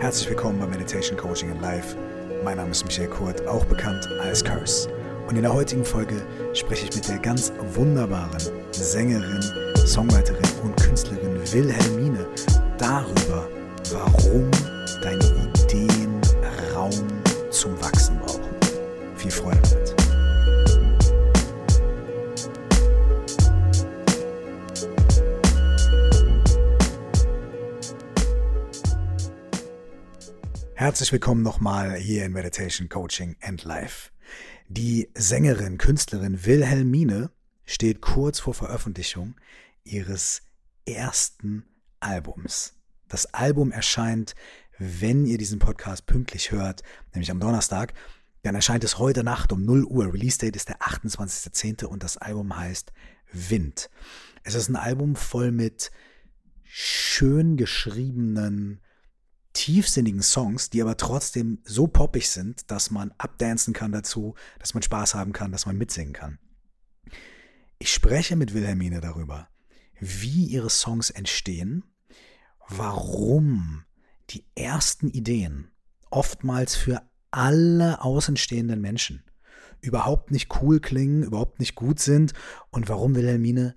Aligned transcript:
Herzlich 0.00 0.30
willkommen 0.30 0.58
bei 0.58 0.66
Meditation 0.66 1.14
Coaching 1.14 1.50
in 1.50 1.60
Life. 1.60 1.94
Mein 2.42 2.56
Name 2.56 2.70
ist 2.70 2.86
Michael 2.86 3.10
Kurt, 3.10 3.46
auch 3.46 3.66
bekannt 3.66 4.08
als 4.22 4.42
Curse. 4.42 4.88
Und 5.28 5.36
in 5.36 5.42
der 5.42 5.52
heutigen 5.52 5.84
Folge 5.84 6.22
spreche 6.54 6.86
ich 6.86 6.96
mit 6.96 7.06
der 7.06 7.18
ganz 7.18 7.52
wunderbaren 7.74 8.40
Sängerin, 8.70 9.42
Songwriterin 9.86 10.40
und 10.62 10.74
Künstlerin 10.80 11.38
Wilhelmine 11.52 12.26
darüber, 12.78 13.46
warum 13.92 14.50
deine 15.02 15.50
Ideen 15.64 16.18
Raum 16.74 16.90
zum 17.50 17.78
Wachsen 17.82 18.18
brauchen. 18.20 18.48
Viel 19.16 19.30
Freude 19.30 19.79
Herzlich 30.80 31.12
willkommen 31.12 31.42
nochmal 31.42 31.94
hier 31.96 32.24
in 32.24 32.32
Meditation 32.32 32.88
Coaching 32.88 33.36
and 33.42 33.64
Life. 33.64 34.12
Die 34.68 35.10
Sängerin, 35.14 35.76
Künstlerin 35.76 36.46
Wilhelmine 36.46 37.30
steht 37.66 38.00
kurz 38.00 38.40
vor 38.40 38.54
Veröffentlichung 38.54 39.34
ihres 39.84 40.40
ersten 40.86 41.66
Albums. 42.00 42.76
Das 43.08 43.26
Album 43.26 43.72
erscheint, 43.72 44.34
wenn 44.78 45.26
ihr 45.26 45.36
diesen 45.36 45.58
Podcast 45.58 46.06
pünktlich 46.06 46.50
hört, 46.50 46.82
nämlich 47.12 47.30
am 47.30 47.40
Donnerstag, 47.40 47.92
dann 48.42 48.54
erscheint 48.54 48.82
es 48.82 48.96
heute 48.96 49.22
Nacht 49.22 49.52
um 49.52 49.66
0 49.66 49.84
Uhr. 49.84 50.14
Release 50.14 50.38
Date 50.38 50.56
ist 50.56 50.70
der 50.70 50.78
28.10. 50.78 51.84
und 51.84 52.02
das 52.02 52.16
Album 52.16 52.56
heißt 52.56 52.90
Wind. 53.32 53.90
Es 54.44 54.54
ist 54.54 54.70
ein 54.70 54.76
Album 54.76 55.14
voll 55.14 55.52
mit 55.52 55.90
schön 56.62 57.58
geschriebenen, 57.58 58.80
tiefsinnigen 59.52 60.22
Songs, 60.22 60.70
die 60.70 60.80
aber 60.80 60.96
trotzdem 60.96 61.58
so 61.64 61.86
poppig 61.86 62.28
sind, 62.30 62.70
dass 62.70 62.90
man 62.90 63.12
abdancen 63.18 63.74
kann 63.74 63.92
dazu, 63.92 64.34
dass 64.58 64.74
man 64.74 64.82
Spaß 64.82 65.14
haben 65.14 65.32
kann, 65.32 65.52
dass 65.52 65.66
man 65.66 65.76
mitsingen 65.76 66.12
kann. 66.12 66.38
Ich 67.78 67.92
spreche 67.92 68.36
mit 68.36 68.54
Wilhelmine 68.54 69.00
darüber, 69.00 69.48
wie 69.98 70.46
ihre 70.46 70.70
Songs 70.70 71.10
entstehen, 71.10 71.84
warum 72.68 73.84
die 74.30 74.44
ersten 74.54 75.08
Ideen 75.08 75.70
oftmals 76.10 76.76
für 76.76 77.02
alle 77.30 78.02
außenstehenden 78.02 78.80
Menschen 78.80 79.24
überhaupt 79.80 80.30
nicht 80.30 80.60
cool 80.60 80.80
klingen, 80.80 81.22
überhaupt 81.22 81.58
nicht 81.58 81.74
gut 81.74 82.00
sind 82.00 82.32
und 82.70 82.88
warum 82.88 83.14
Wilhelmine 83.14 83.76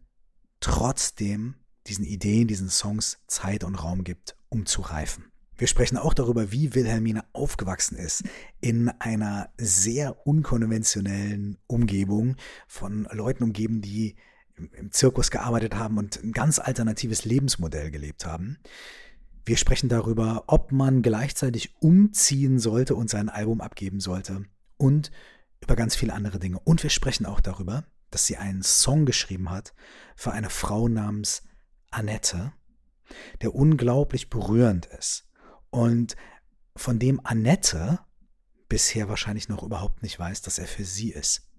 trotzdem 0.59 1.55
diesen 1.87 2.05
Ideen, 2.05 2.47
diesen 2.47 2.69
Songs 2.69 3.19
Zeit 3.27 3.63
und 3.63 3.75
Raum 3.75 4.03
gibt, 4.03 4.35
um 4.49 4.65
zu 4.65 4.81
reifen. 4.81 5.32
Wir 5.63 5.69
sprechen 5.69 5.97
auch 5.97 6.13
darüber, 6.13 6.51
wie 6.51 6.75
Wilhelmine 6.75 7.23
aufgewachsen 7.31 7.97
ist 7.97 8.25
in 8.59 8.89
einer 8.99 9.49
sehr 9.57 10.27
unkonventionellen 10.27 11.57
Umgebung 11.67 12.35
von 12.67 13.07
Leuten 13.13 13.45
umgeben, 13.45 13.79
die 13.79 14.17
im 14.57 14.91
Zirkus 14.91 15.31
gearbeitet 15.31 15.75
haben 15.75 15.97
und 15.97 16.21
ein 16.21 16.33
ganz 16.33 16.59
alternatives 16.59 17.23
Lebensmodell 17.23 17.91
gelebt 17.91 18.25
haben. 18.25 18.57
Wir 19.45 19.55
sprechen 19.55 19.87
darüber, 19.87 20.43
ob 20.47 20.73
man 20.73 21.01
gleichzeitig 21.01 21.73
umziehen 21.79 22.59
sollte 22.59 22.95
und 22.95 23.09
sein 23.09 23.29
Album 23.29 23.61
abgeben 23.61 24.01
sollte 24.01 24.43
und 24.75 25.11
über 25.61 25.77
ganz 25.77 25.95
viele 25.95 26.11
andere 26.11 26.39
Dinge. 26.39 26.59
Und 26.59 26.83
wir 26.83 26.89
sprechen 26.89 27.25
auch 27.25 27.39
darüber, 27.39 27.85
dass 28.11 28.25
sie 28.25 28.35
einen 28.35 28.63
Song 28.63 29.05
geschrieben 29.05 29.49
hat 29.49 29.73
für 30.17 30.33
eine 30.33 30.49
Frau 30.49 30.89
namens 30.89 31.41
Annette, 31.89 32.51
der 33.41 33.55
unglaublich 33.55 34.29
berührend 34.29 34.87
ist 34.87 35.25
und 35.73 36.15
von 36.75 36.99
dem 36.99 37.19
Annette 37.23 37.99
bisher 38.69 39.09
wahrscheinlich 39.09 39.49
noch 39.49 39.63
überhaupt 39.63 40.03
nicht 40.03 40.19
weiß, 40.19 40.43
dass 40.43 40.59
er 40.59 40.67
für 40.67 40.83
sie 40.83 41.11
ist. 41.11 41.49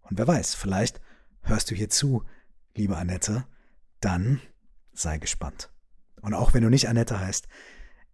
Und 0.00 0.18
wer 0.18 0.26
weiß, 0.26 0.54
vielleicht 0.54 1.02
hörst 1.42 1.70
du 1.70 1.74
hier 1.74 1.90
zu, 1.90 2.24
liebe 2.74 2.96
Annette, 2.96 3.46
dann 4.00 4.40
sei 4.94 5.18
gespannt. 5.18 5.70
Und 6.22 6.32
auch 6.32 6.54
wenn 6.54 6.62
du 6.62 6.70
nicht 6.70 6.88
Annette 6.88 7.20
heißt, 7.20 7.46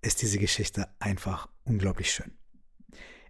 ist 0.02 0.22
diese 0.22 0.38
Geschichte 0.38 0.88
einfach 0.98 1.48
unglaublich 1.62 2.10
schön. 2.10 2.32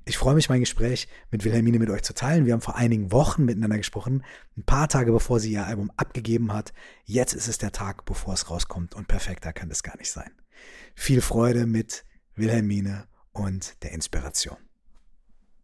Ich 0.07 0.17
freue 0.17 0.35
mich, 0.35 0.49
mein 0.49 0.61
Gespräch 0.61 1.09
mit 1.31 1.45
Wilhelmine 1.45 1.79
mit 1.79 1.91
euch 1.91 2.03
zu 2.03 2.15
teilen. 2.15 2.47
Wir 2.47 2.55
haben 2.55 2.63
vor 2.63 2.77
einigen 2.77 3.13
Wochen 3.13 3.45
miteinander 3.45 3.77
gesprochen, 3.77 4.25
ein 4.57 4.65
paar 4.65 4.89
Tage 4.89 5.13
bevor 5.13 5.41
sie 5.41 5.53
ihr 5.53 5.67
Album 5.67 5.93
abgegeben 5.99 6.55
hat. 6.55 6.73
Jetzt 7.05 7.35
ist 7.35 7.49
es 7.49 7.59
der 7.59 7.73
Tag, 7.73 8.07
bevor 8.07 8.33
es 8.33 8.49
rauskommt 8.49 8.95
und 8.95 9.09
perfekter 9.09 9.53
kann 9.53 9.71
es 9.71 9.83
gar 9.83 9.99
nicht 9.99 10.11
sein. 10.11 10.33
Viel 10.95 11.21
Freude 11.21 11.67
mit 11.67 12.05
Wilhelmine 12.39 13.05
und 13.33 13.83
der 13.83 13.93
Inspiration. 13.93 14.57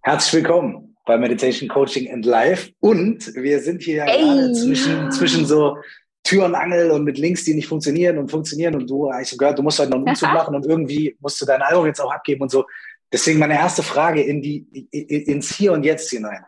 Herzlich 0.02 0.42
willkommen 0.42 0.96
bei 1.06 1.16
Meditation 1.16 1.68
Coaching 1.68 2.12
and 2.12 2.26
Life. 2.26 2.72
Und 2.80 3.32
wir 3.34 3.60
sind 3.60 3.82
hier 3.82 3.96
ja 3.96 4.06
gerade 4.06 4.52
zwischen, 4.52 5.10
zwischen 5.12 5.46
so 5.46 5.76
Tür 6.24 6.46
und 6.46 6.54
Angel 6.54 6.90
und 6.90 7.04
mit 7.04 7.16
Links, 7.18 7.44
die 7.44 7.54
nicht 7.54 7.68
funktionieren 7.68 8.18
und 8.18 8.30
funktionieren. 8.30 8.74
Und 8.74 8.90
du, 8.90 9.10
ich 9.22 9.30
habe 9.30 9.36
gehört, 9.38 9.58
du 9.58 9.62
musst 9.62 9.78
heute 9.78 9.90
noch 9.90 9.98
einen 9.98 10.08
Umzug 10.08 10.28
machen 10.34 10.54
und 10.54 10.66
irgendwie 10.66 11.16
musst 11.20 11.40
du 11.40 11.46
dein 11.46 11.62
Album 11.62 11.86
jetzt 11.86 12.00
auch 12.00 12.12
abgeben 12.12 12.42
und 12.42 12.50
so. 12.50 12.64
Deswegen 13.12 13.38
meine 13.38 13.54
erste 13.54 13.82
Frage 13.82 14.22
in 14.22 14.42
die, 14.42 14.66
ins 14.90 15.54
Hier 15.54 15.72
und 15.72 15.84
Jetzt 15.84 16.10
hinein. 16.10 16.44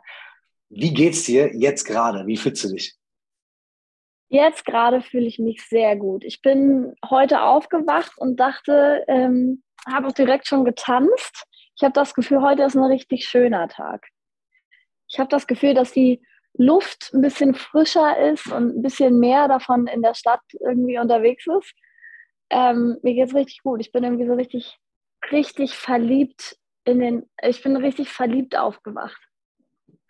Wie 0.68 0.92
geht's 0.92 1.22
dir 1.24 1.54
jetzt 1.54 1.84
gerade? 1.84 2.26
Wie 2.26 2.36
fühlst 2.36 2.64
du 2.64 2.70
dich? 2.70 2.96
Jetzt 4.28 4.64
gerade 4.64 5.02
fühle 5.02 5.26
ich 5.26 5.38
mich 5.38 5.62
sehr 5.68 5.96
gut. 5.96 6.24
Ich 6.24 6.42
bin 6.42 6.94
heute 7.08 7.42
aufgewacht 7.42 8.12
und 8.16 8.40
dachte, 8.40 9.04
ähm, 9.06 9.62
habe 9.88 10.08
auch 10.08 10.12
direkt 10.12 10.48
schon 10.48 10.64
getanzt. 10.64 11.44
Ich 11.76 11.84
habe 11.84 11.92
das 11.92 12.14
Gefühl, 12.14 12.42
heute 12.42 12.64
ist 12.64 12.74
ein 12.74 12.82
richtig 12.82 13.26
schöner 13.26 13.68
Tag. 13.68 14.08
Ich 15.08 15.20
habe 15.20 15.28
das 15.28 15.46
Gefühl, 15.46 15.74
dass 15.74 15.92
die 15.92 16.20
Luft 16.54 17.12
ein 17.12 17.20
bisschen 17.20 17.54
frischer 17.54 18.18
ist 18.18 18.46
und 18.46 18.76
ein 18.76 18.82
bisschen 18.82 19.20
mehr 19.20 19.46
davon 19.46 19.86
in 19.86 20.02
der 20.02 20.14
Stadt 20.14 20.42
irgendwie 20.60 20.98
unterwegs 20.98 21.46
ist. 21.46 21.72
Ähm, 22.50 22.98
mir 23.02 23.24
es 23.24 23.34
richtig 23.34 23.62
gut. 23.62 23.80
Ich 23.80 23.92
bin 23.92 24.02
irgendwie 24.02 24.26
so 24.26 24.34
richtig, 24.34 24.76
richtig 25.30 25.76
verliebt 25.76 26.58
in 26.84 26.98
den, 26.98 27.30
ich 27.42 27.62
bin 27.62 27.76
richtig 27.76 28.08
verliebt 28.08 28.56
aufgewacht. 28.56 29.20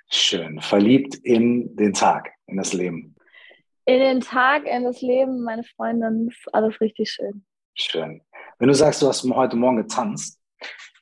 Schön. 0.08 0.60
Verliebt 0.60 1.16
in 1.16 1.74
den 1.76 1.92
Tag, 1.92 2.32
in 2.46 2.56
das 2.56 2.72
Leben 2.72 3.16
in 3.86 4.00
den 4.00 4.20
Tag, 4.20 4.66
in 4.66 4.84
das 4.84 5.00
Leben, 5.00 5.42
meine 5.42 5.64
Freundin, 5.64 6.28
ist 6.28 6.52
alles 6.52 6.80
richtig 6.80 7.10
schön. 7.10 7.44
Schön. 7.74 8.20
Wenn 8.58 8.68
du 8.68 8.74
sagst, 8.74 9.00
du 9.00 9.08
hast 9.08 9.22
heute 9.22 9.56
Morgen 9.56 9.76
getanzt, 9.76 10.40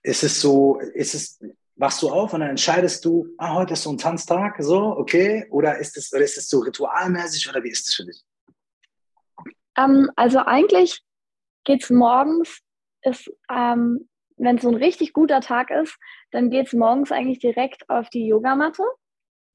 ist 0.03 0.23
es 0.23 0.41
so, 0.41 0.79
ist 0.79 1.15
es, 1.15 1.41
wachst 1.77 2.03
du 2.03 2.11
auf 2.11 2.35
und 2.35 2.41
dann 2.41 2.51
entscheidest 2.51 3.05
du, 3.05 3.27
ah, 3.39 3.55
heute 3.55 3.73
ist 3.73 3.83
so 3.83 3.91
ein 3.91 3.99
Tanztag, 3.99 4.57
so, 4.59 4.97
okay? 4.99 5.47
Oder 5.51 5.79
ist 5.79 5.97
es, 5.97 6.13
oder 6.13 6.23
ist 6.23 6.37
es 6.37 6.49
so 6.49 6.61
ritualmäßig 6.61 7.49
oder 7.49 7.63
wie 7.65 7.71
ist 7.71 7.89
es 7.89 7.95
für 7.95 8.05
dich? 8.05 8.23
Ähm, 9.77 10.11
also 10.15 10.41
eigentlich 10.41 11.01
geht 11.65 11.83
es 11.83 11.91
morgens, 11.91 12.61
ist, 13.03 13.31
ähm, 13.51 14.09
wenn 14.37 14.57
es 14.57 14.63
so 14.63 14.69
ein 14.69 14.77
richtig 14.77 15.15
guter 15.15 15.41
Tag 15.41 15.71
ist, 15.71 15.97
dann 16.33 16.51
geht 16.51 16.67
es 16.67 16.73
morgens 16.75 17.13
eigentlich 17.13 17.39
direkt 17.39 17.89
auf 17.89 18.11
die 18.11 18.27
Yogamatte. 18.27 18.83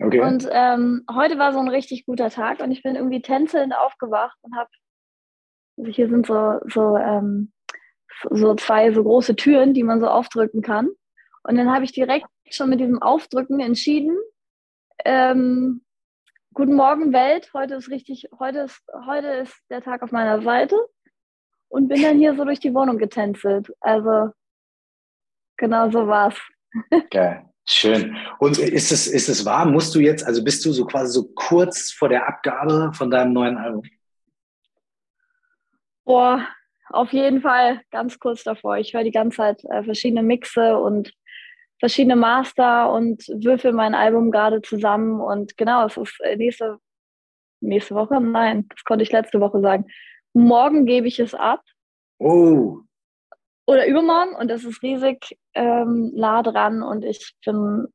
Okay. 0.02 0.22
Und 0.22 0.48
ähm, 0.52 1.04
heute 1.14 1.38
war 1.38 1.52
so 1.52 1.60
ein 1.60 1.68
richtig 1.68 2.06
guter 2.06 2.30
Tag 2.30 2.62
und 2.62 2.72
ich 2.72 2.84
bin 2.84 2.96
irgendwie 2.96 3.22
tänzelnd 3.22 3.76
aufgewacht 3.76 4.38
und 4.42 4.56
habe, 4.56 4.70
also 5.78 5.92
hier 5.92 6.08
sind 6.10 6.26
so, 6.26 6.60
so, 6.68 6.96
ähm, 6.98 7.52
so 8.32 8.56
zwei 8.56 8.94
so 8.94 9.04
große 9.04 9.36
Türen, 9.36 9.74
die 9.74 9.84
man 9.84 10.00
so 10.00 10.08
aufdrücken 10.08 10.62
kann. 10.62 10.90
Und 11.44 11.58
dann 11.58 11.72
habe 11.72 11.84
ich 11.84 11.92
direkt 11.92 12.28
schon 12.50 12.70
mit 12.70 12.80
diesem 12.80 13.02
Aufdrücken 13.02 13.60
entschieden, 13.60 14.18
ähm, 15.06 15.84
guten 16.54 16.76
Morgen 16.76 17.14
Welt, 17.14 17.52
heute 17.54 17.76
ist 17.76 17.90
richtig, 17.90 18.30
heute 18.38 18.60
ist, 18.60 18.82
heute 19.06 19.28
ist 19.28 19.56
der 19.70 19.82
Tag 19.82 20.02
auf 20.02 20.12
meiner 20.12 20.42
Seite 20.42 20.78
und 21.70 21.88
bin 21.88 22.02
dann 22.02 22.18
hier 22.18 22.36
so 22.36 22.44
durch 22.44 22.60
die 22.60 22.74
Wohnung 22.74 22.98
getänzelt. 22.98 23.72
Also 23.80 24.32
genau 25.58 25.90
so 25.90 26.08
war's. 26.08 26.36
Geil. 27.12 27.49
Schön. 27.72 28.18
Und 28.40 28.58
ist 28.58 28.92
es, 28.92 29.06
ist 29.06 29.30
es 29.30 29.46
wahr? 29.46 29.64
Musst 29.68 29.94
du 29.94 30.00
jetzt, 30.00 30.26
also 30.26 30.44
bist 30.44 30.66
du 30.66 30.72
so 30.72 30.86
quasi 30.86 31.14
so 31.14 31.28
kurz 31.36 31.92
vor 31.92 32.10
der 32.10 32.28
Abgabe 32.28 32.92
von 32.94 33.12
deinem 33.12 33.32
neuen 33.32 33.58
Album? 33.58 33.84
Boah, 36.04 36.48
auf 36.90 37.14
jeden 37.14 37.42
Fall 37.42 37.82
ganz 37.92 38.18
kurz 38.18 38.44
davor. 38.44 38.78
Ich 38.78 38.96
höre 38.96 39.04
die 39.04 39.12
ganze 39.12 39.38
Zeit 39.38 39.64
äh, 39.66 39.84
verschiedene 39.84 40.24
Mixe 40.24 40.80
und 40.80 41.14
verschiedene 41.80 42.16
Master 42.16 42.92
und 42.92 43.28
würfel 43.28 43.72
mein 43.72 43.94
Album 43.94 44.32
gerade 44.32 44.64
zusammen. 44.64 45.22
Und 45.22 45.56
genau, 45.56 45.86
es 45.86 45.96
ist 45.96 46.20
äh, 46.22 46.38
nächste, 46.38 46.80
nächste 47.62 47.94
Woche, 47.94 48.20
nein, 48.20 48.66
das 48.70 48.84
konnte 48.84 49.04
ich 49.04 49.12
letzte 49.12 49.40
Woche 49.42 49.62
sagen. 49.62 49.86
Morgen 50.34 50.88
gebe 50.88 51.08
ich 51.08 51.20
es 51.20 51.36
ab. 51.36 51.62
Oh 52.18 52.80
oder 53.70 53.86
übermorgen 53.86 54.36
und 54.36 54.48
das 54.48 54.64
ist 54.64 54.82
riesig 54.82 55.38
ähm, 55.54 56.12
nah 56.16 56.42
dran 56.42 56.82
und 56.82 57.06
ich 57.06 57.36
bin, 57.46 57.86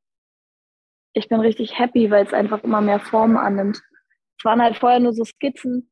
ich 1.15 1.29
bin 1.29 1.41
richtig 1.41 1.77
happy, 1.77 2.13
weil 2.13 2.25
es 2.25 2.33
einfach 2.33 2.63
immer 2.63 2.81
mehr 2.81 3.01
Formen 3.01 3.37
annimmt. 3.37 3.83
Es 4.39 4.45
waren 4.45 4.63
halt 4.63 4.77
vorher 4.77 5.01
nur 5.01 5.13
so 5.13 5.25
Skizzen 5.25 5.91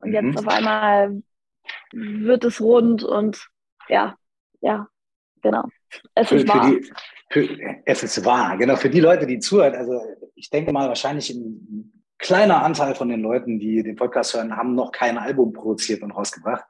und 0.00 0.08
mhm. 0.08 0.14
jetzt 0.14 0.38
auf 0.38 0.48
einmal 0.48 1.22
wird 1.92 2.42
es 2.42 2.60
rund 2.60 3.04
und 3.04 3.46
ja, 3.88 4.16
ja, 4.60 4.88
genau. 5.40 5.68
Es 6.16 6.28
für, 6.28 6.36
ist 6.36 6.48
wahr. 6.48 6.68
Die, 6.68 6.92
für, 7.30 7.48
es 7.84 8.02
ist 8.02 8.24
wahr, 8.24 8.56
genau. 8.58 8.74
Für 8.74 8.90
die 8.90 9.00
Leute, 9.00 9.26
die 9.28 9.38
zuhören, 9.38 9.76
also 9.76 10.00
ich 10.34 10.50
denke 10.50 10.72
mal, 10.72 10.88
wahrscheinlich 10.88 11.30
ein 11.30 12.02
kleiner 12.18 12.64
Anteil 12.64 12.96
von 12.96 13.08
den 13.08 13.20
Leuten, 13.20 13.60
die 13.60 13.84
den 13.84 13.94
Podcast 13.94 14.34
hören, 14.34 14.56
haben 14.56 14.74
noch 14.74 14.90
kein 14.90 15.16
Album 15.16 15.52
produziert 15.52 16.02
und 16.02 16.10
rausgebracht. 16.10 16.64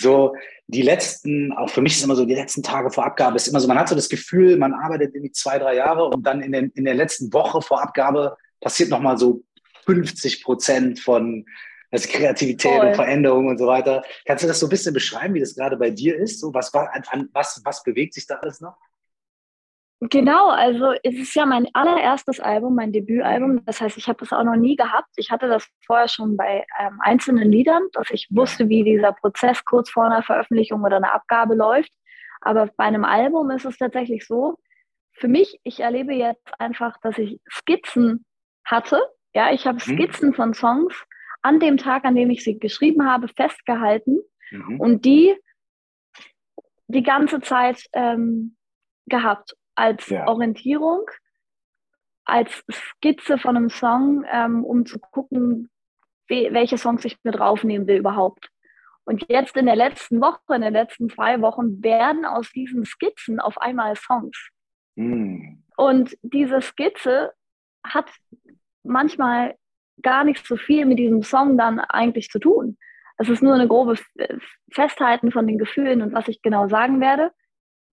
So, 0.00 0.34
die 0.68 0.82
letzten, 0.82 1.52
auch 1.52 1.70
für 1.70 1.80
mich 1.80 1.96
ist 1.96 2.04
immer 2.04 2.14
so, 2.14 2.24
die 2.24 2.34
letzten 2.34 2.62
Tage 2.62 2.90
vor 2.90 3.04
Abgabe 3.04 3.36
ist 3.36 3.48
immer 3.48 3.58
so, 3.58 3.66
man 3.68 3.78
hat 3.78 3.88
so 3.88 3.94
das 3.94 4.08
Gefühl, 4.08 4.56
man 4.56 4.74
arbeitet 4.74 5.14
irgendwie 5.14 5.32
zwei, 5.32 5.58
drei 5.58 5.74
Jahre 5.74 6.04
und 6.04 6.22
dann 6.24 6.40
in, 6.40 6.52
den, 6.52 6.70
in 6.74 6.84
der 6.84 6.94
letzten 6.94 7.32
Woche 7.32 7.62
vor 7.62 7.82
Abgabe 7.82 8.36
passiert 8.60 8.90
nochmal 8.90 9.18
so 9.18 9.42
50 9.86 10.44
Prozent 10.44 11.00
von 11.00 11.46
also 11.90 12.08
Kreativität 12.10 12.70
Voll. 12.70 12.86
und 12.88 12.94
Veränderung 12.94 13.46
und 13.48 13.58
so 13.58 13.66
weiter. 13.66 14.04
Kannst 14.26 14.44
du 14.44 14.48
das 14.48 14.60
so 14.60 14.66
ein 14.66 14.70
bisschen 14.70 14.92
beschreiben, 14.92 15.34
wie 15.34 15.40
das 15.40 15.54
gerade 15.54 15.76
bei 15.76 15.90
dir 15.90 16.16
ist? 16.16 16.40
So, 16.40 16.52
was, 16.52 16.72
an, 16.74 17.28
was, 17.32 17.62
was 17.64 17.82
bewegt 17.82 18.14
sich 18.14 18.26
da 18.26 18.36
alles 18.36 18.60
noch? 18.60 18.76
Genau, 20.00 20.50
also 20.50 20.92
es 21.02 21.16
ist 21.16 21.34
ja 21.34 21.44
mein 21.44 21.66
allererstes 21.72 22.38
Album, 22.38 22.76
mein 22.76 22.92
Debütalbum. 22.92 23.64
Das 23.64 23.80
heißt, 23.80 23.96
ich 23.96 24.06
habe 24.06 24.20
das 24.20 24.32
auch 24.32 24.44
noch 24.44 24.54
nie 24.54 24.76
gehabt. 24.76 25.08
Ich 25.16 25.30
hatte 25.32 25.48
das 25.48 25.68
vorher 25.84 26.06
schon 26.06 26.36
bei 26.36 26.64
ähm, 26.78 27.00
einzelnen 27.02 27.50
Liedern, 27.50 27.82
dass 27.94 28.08
ich 28.10 28.28
wusste, 28.30 28.68
wie 28.68 28.84
dieser 28.84 29.12
Prozess 29.12 29.64
kurz 29.64 29.90
vor 29.90 30.04
einer 30.04 30.22
Veröffentlichung 30.22 30.84
oder 30.84 30.98
einer 30.98 31.12
Abgabe 31.12 31.56
läuft. 31.56 31.90
Aber 32.40 32.70
bei 32.76 32.84
einem 32.84 33.04
Album 33.04 33.50
ist 33.50 33.64
es 33.64 33.76
tatsächlich 33.76 34.24
so, 34.24 34.56
für 35.14 35.26
mich, 35.26 35.58
ich 35.64 35.80
erlebe 35.80 36.14
jetzt 36.14 36.48
einfach, 36.60 36.96
dass 37.00 37.18
ich 37.18 37.40
Skizzen 37.50 38.24
hatte. 38.64 39.02
Ja, 39.34 39.52
ich 39.52 39.66
habe 39.66 39.78
mhm. 39.84 39.96
Skizzen 39.96 40.32
von 40.32 40.54
Songs 40.54 40.94
an 41.42 41.58
dem 41.58 41.76
Tag, 41.76 42.04
an 42.04 42.14
dem 42.14 42.30
ich 42.30 42.44
sie 42.44 42.60
geschrieben 42.60 43.10
habe, 43.10 43.26
festgehalten 43.26 44.20
mhm. 44.52 44.80
und 44.80 45.04
die 45.04 45.34
die 46.86 47.02
ganze 47.02 47.40
Zeit 47.40 47.82
ähm, 47.92 48.56
gehabt 49.06 49.57
als 49.78 50.08
ja. 50.08 50.26
Orientierung, 50.26 51.08
als 52.24 52.64
Skizze 52.70 53.38
von 53.38 53.56
einem 53.56 53.70
Song, 53.70 54.24
ähm, 54.30 54.64
um 54.64 54.84
zu 54.84 54.98
gucken, 54.98 55.70
welche 56.28 56.76
Songs 56.76 57.04
ich 57.04 57.16
mit 57.22 57.36
draufnehmen 57.36 57.86
will 57.86 57.96
überhaupt. 57.96 58.50
Und 59.04 59.24
jetzt 59.28 59.56
in 59.56 59.64
der 59.64 59.76
letzten 59.76 60.20
Woche, 60.20 60.54
in 60.54 60.60
den 60.60 60.74
letzten 60.74 61.08
zwei 61.08 61.40
Wochen, 61.40 61.82
werden 61.82 62.26
aus 62.26 62.50
diesen 62.50 62.84
Skizzen 62.84 63.40
auf 63.40 63.56
einmal 63.58 63.96
Songs. 63.96 64.50
Mm. 64.96 65.62
Und 65.76 66.18
diese 66.20 66.60
Skizze 66.60 67.32
hat 67.82 68.10
manchmal 68.82 69.54
gar 70.02 70.24
nicht 70.24 70.46
so 70.46 70.56
viel 70.56 70.84
mit 70.84 70.98
diesem 70.98 71.22
Song 71.22 71.56
dann 71.56 71.80
eigentlich 71.80 72.28
zu 72.28 72.38
tun. 72.38 72.76
Es 73.16 73.30
ist 73.30 73.42
nur 73.42 73.54
eine 73.54 73.68
grobe 73.68 73.96
Festhalten 74.70 75.32
von 75.32 75.46
den 75.46 75.56
Gefühlen 75.56 76.02
und 76.02 76.12
was 76.12 76.28
ich 76.28 76.42
genau 76.42 76.68
sagen 76.68 77.00
werde. 77.00 77.32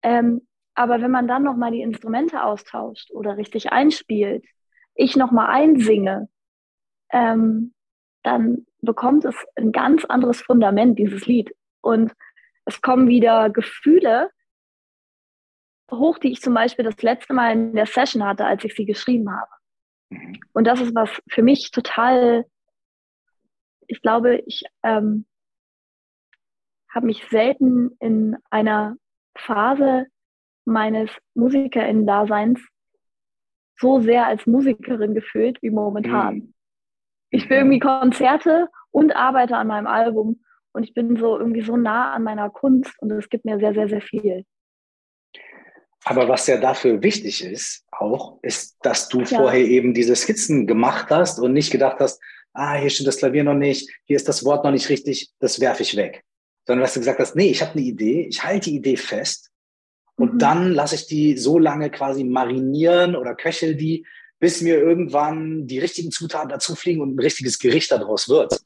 Ähm, 0.02 0.46
aber 0.74 1.00
wenn 1.00 1.10
man 1.10 1.28
dann 1.28 1.44
nochmal 1.44 1.70
die 1.70 1.82
Instrumente 1.82 2.42
austauscht 2.42 3.10
oder 3.12 3.36
richtig 3.36 3.72
einspielt, 3.72 4.44
ich 4.94 5.16
nochmal 5.16 5.48
einsinge, 5.48 6.28
ähm, 7.10 7.74
dann 8.22 8.66
bekommt 8.80 9.24
es 9.24 9.36
ein 9.56 9.72
ganz 9.72 10.04
anderes 10.04 10.40
Fundament, 10.40 10.98
dieses 10.98 11.26
Lied. 11.26 11.54
Und 11.80 12.12
es 12.64 12.80
kommen 12.80 13.08
wieder 13.08 13.50
Gefühle 13.50 14.30
hoch, 15.90 16.18
die 16.18 16.32
ich 16.32 16.40
zum 16.40 16.54
Beispiel 16.54 16.84
das 16.84 17.00
letzte 17.02 17.34
Mal 17.34 17.52
in 17.52 17.74
der 17.74 17.86
Session 17.86 18.24
hatte, 18.24 18.46
als 18.46 18.64
ich 18.64 18.74
sie 18.74 18.86
geschrieben 18.86 19.30
habe. 19.30 19.50
Mhm. 20.10 20.40
Und 20.52 20.66
das 20.66 20.80
ist 20.80 20.94
was 20.94 21.10
für 21.28 21.42
mich 21.42 21.70
total, 21.70 22.46
ich 23.86 24.00
glaube, 24.00 24.42
ich 24.46 24.64
ähm, 24.82 25.26
habe 26.88 27.06
mich 27.06 27.26
selten 27.28 27.96
in 28.00 28.36
einer 28.50 28.96
Phase 29.36 30.06
meines 30.64 31.10
Musikerinnen-Daseins 31.34 32.60
so 33.78 34.00
sehr 34.00 34.26
als 34.26 34.46
Musikerin 34.46 35.14
gefühlt 35.14 35.60
wie 35.62 35.70
momentan. 35.70 36.34
Mhm. 36.34 36.54
Ich 37.30 37.50
will 37.50 37.58
irgendwie 37.58 37.80
Konzerte 37.80 38.68
und 38.90 39.16
arbeite 39.16 39.56
an 39.56 39.66
meinem 39.66 39.86
Album 39.86 40.44
und 40.72 40.84
ich 40.84 40.94
bin 40.94 41.16
so 41.16 41.38
irgendwie 41.38 41.62
so 41.62 41.76
nah 41.76 42.12
an 42.12 42.22
meiner 42.22 42.50
Kunst 42.50 42.92
und 43.00 43.10
es 43.10 43.28
gibt 43.28 43.44
mir 43.44 43.58
sehr, 43.58 43.74
sehr, 43.74 43.88
sehr 43.88 44.00
viel. 44.00 44.44
Aber 46.04 46.28
was 46.28 46.46
ja 46.46 46.58
dafür 46.58 47.02
wichtig 47.02 47.42
ist, 47.44 47.84
auch, 47.90 48.38
ist, 48.42 48.76
dass 48.82 49.08
du 49.08 49.20
ja. 49.20 49.38
vorher 49.38 49.64
eben 49.64 49.94
diese 49.94 50.14
Skizzen 50.14 50.66
gemacht 50.66 51.10
hast 51.10 51.40
und 51.40 51.54
nicht 51.54 51.70
gedacht 51.70 51.98
hast, 51.98 52.20
ah, 52.52 52.74
hier 52.74 52.90
steht 52.90 53.06
das 53.06 53.16
Klavier 53.18 53.42
noch 53.42 53.54
nicht, 53.54 53.90
hier 54.04 54.16
ist 54.16 54.28
das 54.28 54.44
Wort 54.44 54.64
noch 54.64 54.70
nicht 54.70 54.88
richtig, 54.90 55.30
das 55.40 55.60
werfe 55.60 55.82
ich 55.82 55.96
weg. 55.96 56.22
Sondern 56.66 56.82
dass 56.82 56.94
du 56.94 57.00
gesagt 57.00 57.18
hast, 57.18 57.36
nee, 57.36 57.48
ich 57.48 57.62
habe 57.62 57.72
eine 57.72 57.82
Idee, 57.82 58.26
ich 58.28 58.44
halte 58.44 58.70
die 58.70 58.76
Idee 58.76 58.96
fest 58.96 59.50
und 60.16 60.34
mhm. 60.34 60.38
dann 60.38 60.72
lasse 60.72 60.94
ich 60.94 61.06
die 61.06 61.36
so 61.36 61.58
lange 61.58 61.90
quasi 61.90 62.24
marinieren 62.24 63.16
oder 63.16 63.34
köchel 63.34 63.74
die, 63.74 64.06
bis 64.38 64.60
mir 64.60 64.78
irgendwann 64.78 65.66
die 65.66 65.78
richtigen 65.78 66.10
Zutaten 66.10 66.48
dazu 66.48 66.74
fliegen 66.74 67.00
und 67.00 67.16
ein 67.16 67.20
richtiges 67.20 67.58
Gericht 67.58 67.90
daraus 67.90 68.28
wird. 68.28 68.60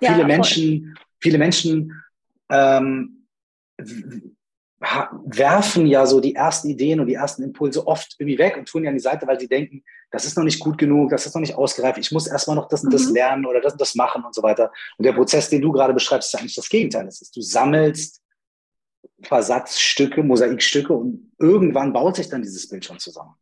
Ja, 0.00 0.12
viele, 0.12 0.26
Menschen, 0.26 0.98
viele 1.20 1.38
Menschen 1.38 1.92
ähm, 2.50 3.26
werfen 5.24 5.86
ja 5.86 6.04
so 6.06 6.20
die 6.20 6.34
ersten 6.34 6.68
Ideen 6.68 7.00
und 7.00 7.06
die 7.06 7.14
ersten 7.14 7.42
Impulse 7.42 7.86
oft 7.86 8.16
irgendwie 8.18 8.38
weg 8.38 8.56
und 8.56 8.68
tun 8.68 8.82
die 8.82 8.88
an 8.88 8.94
die 8.94 9.00
Seite, 9.00 9.26
weil 9.26 9.40
sie 9.40 9.48
denken, 9.48 9.82
das 10.10 10.26
ist 10.26 10.36
noch 10.36 10.44
nicht 10.44 10.60
gut 10.60 10.78
genug, 10.78 11.10
das 11.10 11.26
ist 11.26 11.34
noch 11.34 11.40
nicht 11.40 11.54
ausgereift, 11.54 11.98
ich 11.98 12.12
muss 12.12 12.26
erstmal 12.26 12.56
noch 12.56 12.68
das 12.68 12.84
und 12.84 12.92
das 12.92 13.06
mhm. 13.06 13.14
lernen 13.14 13.46
oder 13.46 13.60
das 13.60 13.72
und 13.72 13.80
das 13.80 13.94
machen 13.94 14.24
und 14.24 14.34
so 14.34 14.42
weiter. 14.42 14.70
Und 14.98 15.06
der 15.06 15.12
Prozess, 15.12 15.48
den 15.48 15.62
du 15.62 15.72
gerade 15.72 15.94
beschreibst, 15.94 16.32
ist 16.32 16.38
eigentlich 16.38 16.54
das 16.54 16.68
Gegenteil. 16.68 17.06
Das 17.06 17.20
ist, 17.20 17.34
du 17.34 17.40
sammelst 17.40 18.20
Versatzstücke, 19.22 20.22
Mosaikstücke 20.22 20.92
und 20.92 21.32
irgendwann 21.38 21.92
baut 21.92 22.16
sich 22.16 22.28
dann 22.28 22.42
dieses 22.42 22.68
Bild 22.68 22.84
schon 22.84 22.98
zusammen. 22.98 23.34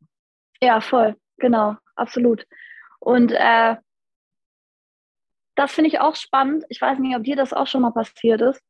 Ja, 0.61 0.81
voll, 0.81 1.17
genau, 1.39 1.77
absolut. 1.97 2.47
Und 3.01 3.33
äh, 3.33 3.77
das 5.57 5.73
finde 5.73 5.89
ich 5.89 6.01
auch 6.01 6.17
spannend. 6.17 6.65
Ich 6.69 6.81
weiß 6.81 6.99
nicht, 6.99 7.17
ob 7.17 7.25
dir 7.25 7.37
das 7.37 7.53
auch 7.53 7.67
schon 7.67 7.83
mal 7.83 7.93
passiert 7.93 8.41
ist, 8.41 8.63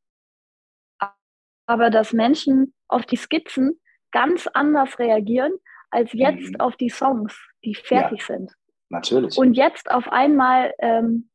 aber 1.66 1.90
dass 1.90 2.12
Menschen 2.12 2.74
auf 2.88 3.06
die 3.06 3.16
Skizzen 3.16 3.80
ganz 4.10 4.46
anders 4.46 4.98
reagieren 4.98 5.52
als 5.90 6.12
jetzt 6.12 6.50
mhm. 6.50 6.60
auf 6.60 6.76
die 6.76 6.88
Songs, 6.88 7.38
die 7.64 7.74
fertig 7.74 8.20
ja, 8.20 8.36
sind. 8.36 8.52
Natürlich. 8.88 9.36
Und 9.38 9.54
jetzt 9.54 9.90
auf 9.90 10.08
einmal 10.08 10.72
ähm, 10.78 11.30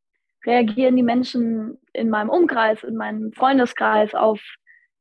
reagieren 0.46 0.96
die 0.96 1.04
Menschen 1.04 1.80
in 1.94 2.10
meinem 2.10 2.30
Umkreis, 2.30 2.84
in 2.84 2.96
meinem 2.96 3.32
Freundeskreis 3.34 4.14
auf 4.14 4.40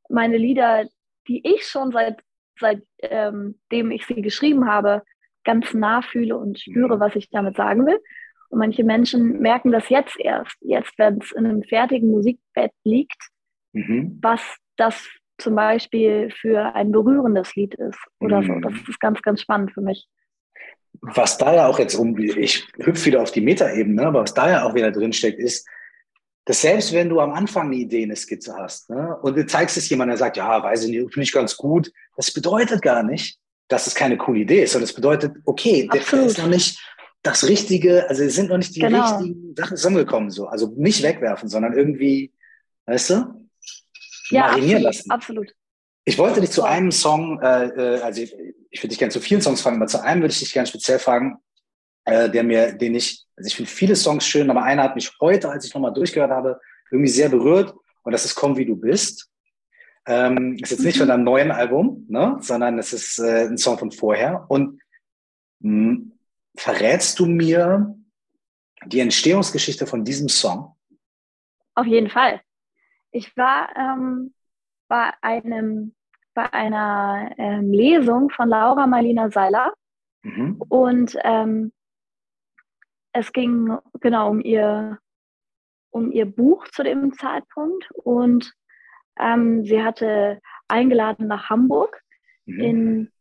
meine 0.09 0.37
Lieder, 0.37 0.85
die 1.27 1.41
ich 1.45 1.65
schon 1.65 1.91
seit 1.91 2.21
seitdem 2.59 3.55
ähm, 3.69 3.91
ich 3.91 4.05
sie 4.05 4.21
geschrieben 4.21 4.67
habe, 4.67 5.03
ganz 5.43 5.73
nah 5.73 6.01
fühle 6.01 6.37
und 6.37 6.59
spüre, 6.59 6.97
mhm. 6.97 6.99
was 6.99 7.15
ich 7.15 7.29
damit 7.29 7.55
sagen 7.55 7.85
will. 7.85 7.99
Und 8.49 8.59
manche 8.59 8.83
Menschen 8.83 9.39
merken 9.39 9.71
das 9.71 9.89
jetzt 9.89 10.19
erst, 10.19 10.55
jetzt, 10.61 10.93
wenn 10.97 11.19
es 11.19 11.31
in 11.31 11.45
einem 11.45 11.63
fertigen 11.63 12.09
Musikbett 12.09 12.71
liegt, 12.83 13.29
mhm. 13.73 14.19
was 14.21 14.41
das 14.77 15.07
zum 15.37 15.55
Beispiel 15.55 16.31
für 16.31 16.73
ein 16.75 16.91
berührendes 16.91 17.55
Lied 17.55 17.75
ist 17.75 17.99
oder 18.19 18.41
mhm. 18.41 18.45
so. 18.45 18.69
Das 18.69 18.73
ist 18.87 18.99
ganz, 18.99 19.21
ganz 19.21 19.41
spannend 19.41 19.71
für 19.71 19.81
mich. 19.81 20.07
Was 21.01 21.37
da 21.37 21.53
ja 21.53 21.67
auch 21.67 21.77
jetzt 21.77 21.95
um, 21.95 22.17
ich 22.17 22.67
hüpfe 22.79 23.05
wieder 23.05 23.21
auf 23.21 23.31
die 23.31 23.41
Metaebene, 23.41 24.07
aber 24.07 24.21
was 24.21 24.33
da 24.33 24.49
ja 24.49 24.63
auch 24.65 24.73
wieder 24.73 24.91
drinsteckt, 24.91 25.39
ist, 25.39 25.67
dass 26.47 26.61
selbst 26.61 26.93
wenn 26.93 27.09
du 27.09 27.19
am 27.19 27.33
Anfang 27.33 27.67
eine 27.67 27.75
Idee, 27.75 28.03
eine 28.03 28.15
Skizze 28.15 28.55
hast 28.57 28.89
ne, 28.89 29.17
und 29.21 29.35
du 29.35 29.45
zeigst 29.45 29.75
es 29.75 29.89
jemandem, 29.89 30.13
der 30.13 30.17
sagt, 30.17 30.37
ja, 30.37 30.63
weiß 30.63 30.85
ich 30.85 30.91
nicht, 30.91 31.13
finde 31.13 31.23
ich 31.23 31.33
ganz 31.33 31.57
gut, 31.57 31.91
das 32.15 32.31
bedeutet 32.31 32.81
gar 32.81 33.03
nicht, 33.03 33.37
dass 33.67 33.85
es 33.85 33.93
keine 33.93 34.17
coole 34.17 34.39
Idee 34.39 34.63
ist, 34.63 34.71
sondern 34.71 34.85
es 34.85 34.93
bedeutet, 34.93 35.35
okay, 35.43 35.89
Absolut. 35.91 36.23
der 36.23 36.31
ist 36.31 36.37
noch 36.37 36.47
nicht 36.47 36.79
das 37.21 37.45
Richtige, 37.49 38.09
also 38.09 38.23
es 38.23 38.33
sind 38.35 38.49
noch 38.49 38.57
nicht 38.57 38.73
die 38.77 38.79
genau. 38.79 39.17
richtigen 39.17 39.55
Sachen 39.57 39.75
zusammengekommen, 39.75 40.29
so. 40.29 40.47
Also 40.47 40.73
nicht 40.77 41.03
wegwerfen, 41.03 41.49
sondern 41.49 41.73
irgendwie, 41.73 42.31
weißt 42.85 43.09
du, 43.09 43.47
ja, 44.29 44.47
marinieren 44.47 44.63
absolut, 44.63 44.83
lassen. 44.83 45.11
Absolut. 45.11 45.55
Ich 46.05 46.17
wollte 46.17 46.39
dich 46.39 46.51
zu 46.51 46.63
einem 46.63 46.93
Song, 46.93 47.41
äh, 47.41 47.65
äh 47.65 48.01
also 48.01 48.21
ich, 48.21 48.33
ich 48.69 48.79
würde 48.79 48.89
dich 48.89 48.99
gerne 48.99 49.11
zu 49.11 49.19
vielen 49.19 49.41
Songs 49.41 49.59
fragen, 49.59 49.75
aber 49.75 49.87
zu 49.87 50.01
einem 50.01 50.21
würde 50.21 50.31
ich 50.31 50.39
dich 50.39 50.53
gerne 50.53 50.67
speziell 50.67 50.99
fragen, 50.99 51.39
äh, 52.07 52.29
der 52.29 52.43
mir, 52.43 52.71
den 52.71 52.95
ich, 52.95 53.25
also 53.35 53.47
ich 53.47 53.55
finde 53.55 53.69
viele 53.69 53.95
Songs 53.95 54.25
schön, 54.25 54.49
aber 54.49 54.63
einer 54.63 54.83
hat 54.83 54.95
mich 54.95 55.11
heute, 55.19 55.49
als 55.49 55.65
ich 55.65 55.73
nochmal 55.73 55.93
durchgehört 55.93 56.31
habe, 56.31 56.59
irgendwie 56.89 57.11
sehr 57.11 57.29
berührt 57.29 57.75
und 58.03 58.11
das 58.13 58.23
ist 58.23 58.35
Komm 58.35 58.55
wie 58.55 58.65
du 58.65 58.77
bist. 58.77 59.29
Ähm, 60.05 60.55
ist 60.55 60.71
jetzt 60.71 60.85
nicht 60.85 60.95
mhm. 60.95 60.99
von 60.99 61.07
deinem 61.09 61.25
neuen 61.25 61.51
Album, 61.51 62.05
ne, 62.07 62.37
sondern 62.39 62.79
es 62.79 62.93
ist 62.93 63.19
äh, 63.19 63.47
ein 63.47 63.57
Song 63.57 63.77
von 63.77 63.91
vorher. 63.91 64.45
Und 64.47 64.79
mh, 65.59 65.69
hm, 65.69 66.13
verrätst 66.55 67.19
du 67.19 67.25
mir 67.25 67.93
die 68.85 69.01
Entstehungsgeschichte 69.01 69.85
von 69.85 70.05
diesem 70.05 70.29
Song? 70.29 70.77
Auf 71.75 71.85
jeden 71.85 72.09
Fall. 72.09 72.39
Ich 73.11 73.35
war 73.35 73.69
ähm, 73.75 74.33
bei 74.87 75.11
einem 75.21 75.93
bei 76.33 76.53
einer 76.53 77.31
ähm, 77.37 77.73
Lesung 77.73 78.29
von 78.29 78.47
Laura 78.47 78.87
Marlina 78.87 79.29
Seiler 79.31 79.73
mhm. 80.21 80.61
und 80.69 81.17
ähm, 81.23 81.73
es 83.17 83.33
ging 83.33 83.75
genau 83.99 84.29
um 84.29 84.41
ihr, 84.41 84.99
um 85.89 86.11
ihr 86.11 86.25
Buch 86.25 86.67
zu 86.67 86.83
dem 86.83 87.13
Zeitpunkt 87.13 87.89
und 87.91 88.53
ähm, 89.19 89.65
sie 89.65 89.81
hatte 89.81 90.39
eingeladen 90.67 91.27
nach 91.27 91.49
Hamburg 91.49 91.99
mhm. 92.45 92.59
in, 92.59 93.11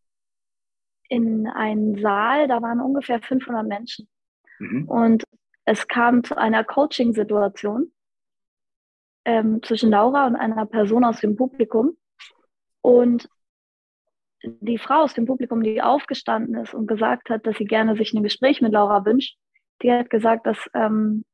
in 1.08 1.46
einen 1.46 1.98
Saal, 1.98 2.46
da 2.46 2.60
waren 2.60 2.80
ungefähr 2.80 3.22
500 3.22 3.66
Menschen. 3.66 4.06
Mhm. 4.58 4.84
Und 4.86 5.24
es 5.64 5.88
kam 5.88 6.22
zu 6.22 6.36
einer 6.36 6.62
Coaching-Situation 6.62 7.90
ähm, 9.24 9.62
zwischen 9.62 9.90
Laura 9.90 10.26
und 10.26 10.36
einer 10.36 10.66
Person 10.66 11.04
aus 11.04 11.20
dem 11.20 11.36
Publikum. 11.36 11.96
Und 12.82 13.28
die 14.42 14.78
Frau 14.78 15.02
aus 15.02 15.14
dem 15.14 15.24
Publikum, 15.24 15.62
die 15.62 15.80
aufgestanden 15.80 16.56
ist 16.56 16.74
und 16.74 16.86
gesagt 16.86 17.30
hat, 17.30 17.46
dass 17.46 17.56
sie 17.56 17.64
gerne 17.64 17.96
sich 17.96 18.12
ein 18.12 18.22
Gespräch 18.22 18.60
mit 18.60 18.72
Laura 18.72 19.04
wünscht, 19.06 19.38
die 19.82 19.92
hat 19.92 20.10
gesagt, 20.10 20.46
dass, 20.46 20.58
ähm, 20.74 21.24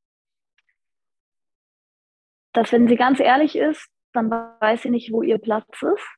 dass 2.52 2.72
wenn 2.72 2.88
sie 2.88 2.96
ganz 2.96 3.20
ehrlich 3.20 3.56
ist, 3.56 3.88
dann 4.12 4.30
weiß 4.30 4.82
sie 4.82 4.90
nicht, 4.90 5.12
wo 5.12 5.22
ihr 5.22 5.38
Platz 5.38 5.82
ist. 5.82 6.16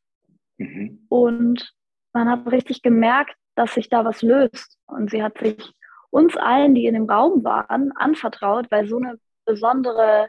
Mhm. 0.58 1.06
Und 1.08 1.72
man 2.12 2.28
hat 2.28 2.50
richtig 2.50 2.82
gemerkt, 2.82 3.36
dass 3.54 3.74
sich 3.74 3.88
da 3.88 4.04
was 4.04 4.22
löst. 4.22 4.78
Und 4.86 5.10
sie 5.10 5.22
hat 5.22 5.38
sich 5.38 5.72
uns 6.10 6.36
allen, 6.36 6.74
die 6.74 6.86
in 6.86 6.94
dem 6.94 7.08
Raum 7.08 7.44
waren, 7.44 7.92
anvertraut, 7.92 8.70
weil 8.70 8.86
so 8.86 8.98
eine 8.98 9.18
besondere 9.44 10.28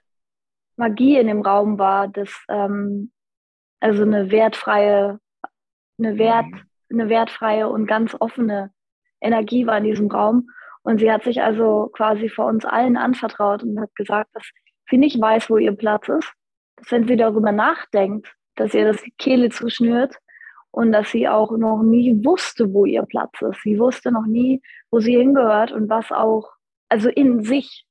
Magie 0.77 1.17
in 1.17 1.27
dem 1.27 1.41
Raum 1.41 1.79
war, 1.79 2.07
dass 2.07 2.31
ähm, 2.49 3.11
also 3.79 4.03
eine 4.03 4.31
wertfreie, 4.31 5.19
eine 5.97 6.17
Wert, 6.17 6.47
mhm. 6.47 6.61
eine 6.91 7.09
wertfreie 7.09 7.69
und 7.69 7.87
ganz 7.87 8.15
offene 8.19 8.71
Energie 9.21 9.65
war 9.65 9.77
in 9.77 9.85
diesem 9.85 10.09
Raum. 10.09 10.49
Und 10.85 10.99
sie 10.99 11.11
hat 11.11 11.23
sich 11.23 11.41
also 11.41 11.89
quasi 11.93 12.29
vor 12.29 12.45
uns 12.45 12.63
allen 12.63 12.95
anvertraut 12.95 13.63
und 13.63 13.79
hat 13.79 13.93
gesagt, 13.95 14.29
dass 14.33 14.43
sie 14.87 14.99
nicht 14.99 15.19
weiß, 15.19 15.49
wo 15.49 15.57
ihr 15.57 15.71
Platz 15.71 16.07
ist, 16.09 16.31
dass 16.75 16.91
wenn 16.91 17.07
sie 17.07 17.17
darüber 17.17 17.51
nachdenkt, 17.51 18.31
dass 18.55 18.75
ihr 18.75 18.85
das 18.85 19.01
die 19.01 19.13
Kehle 19.17 19.49
zuschnürt 19.49 20.15
und 20.69 20.91
dass 20.91 21.09
sie 21.09 21.27
auch 21.27 21.57
noch 21.57 21.81
nie 21.81 22.23
wusste, 22.23 22.71
wo 22.71 22.85
ihr 22.85 23.01
Platz 23.01 23.41
ist. 23.41 23.63
Sie 23.63 23.79
wusste 23.79 24.11
noch 24.11 24.27
nie, 24.27 24.61
wo 24.91 24.99
sie 24.99 25.17
hingehört 25.17 25.71
und 25.71 25.89
was 25.89 26.11
auch, 26.11 26.51
also 26.87 27.09
in 27.09 27.43
sich, 27.43 27.87